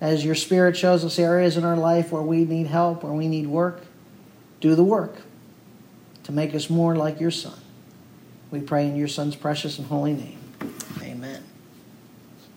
as 0.00 0.24
your 0.24 0.34
Spirit 0.34 0.76
shows 0.76 1.04
us 1.04 1.18
areas 1.18 1.56
in 1.56 1.64
our 1.64 1.76
life 1.76 2.12
where 2.12 2.22
we 2.22 2.44
need 2.44 2.66
help, 2.66 3.02
where 3.04 3.12
we 3.12 3.28
need 3.28 3.46
work. 3.46 3.82
Do 4.60 4.74
the 4.74 4.84
work 4.84 5.16
to 6.24 6.32
make 6.32 6.54
us 6.54 6.68
more 6.68 6.94
like 6.94 7.20
your 7.20 7.30
Son. 7.30 7.58
We 8.50 8.60
pray 8.60 8.86
in 8.86 8.96
your 8.96 9.08
Son's 9.08 9.34
precious 9.34 9.78
and 9.78 9.86
holy 9.86 10.12
name. 10.12 10.41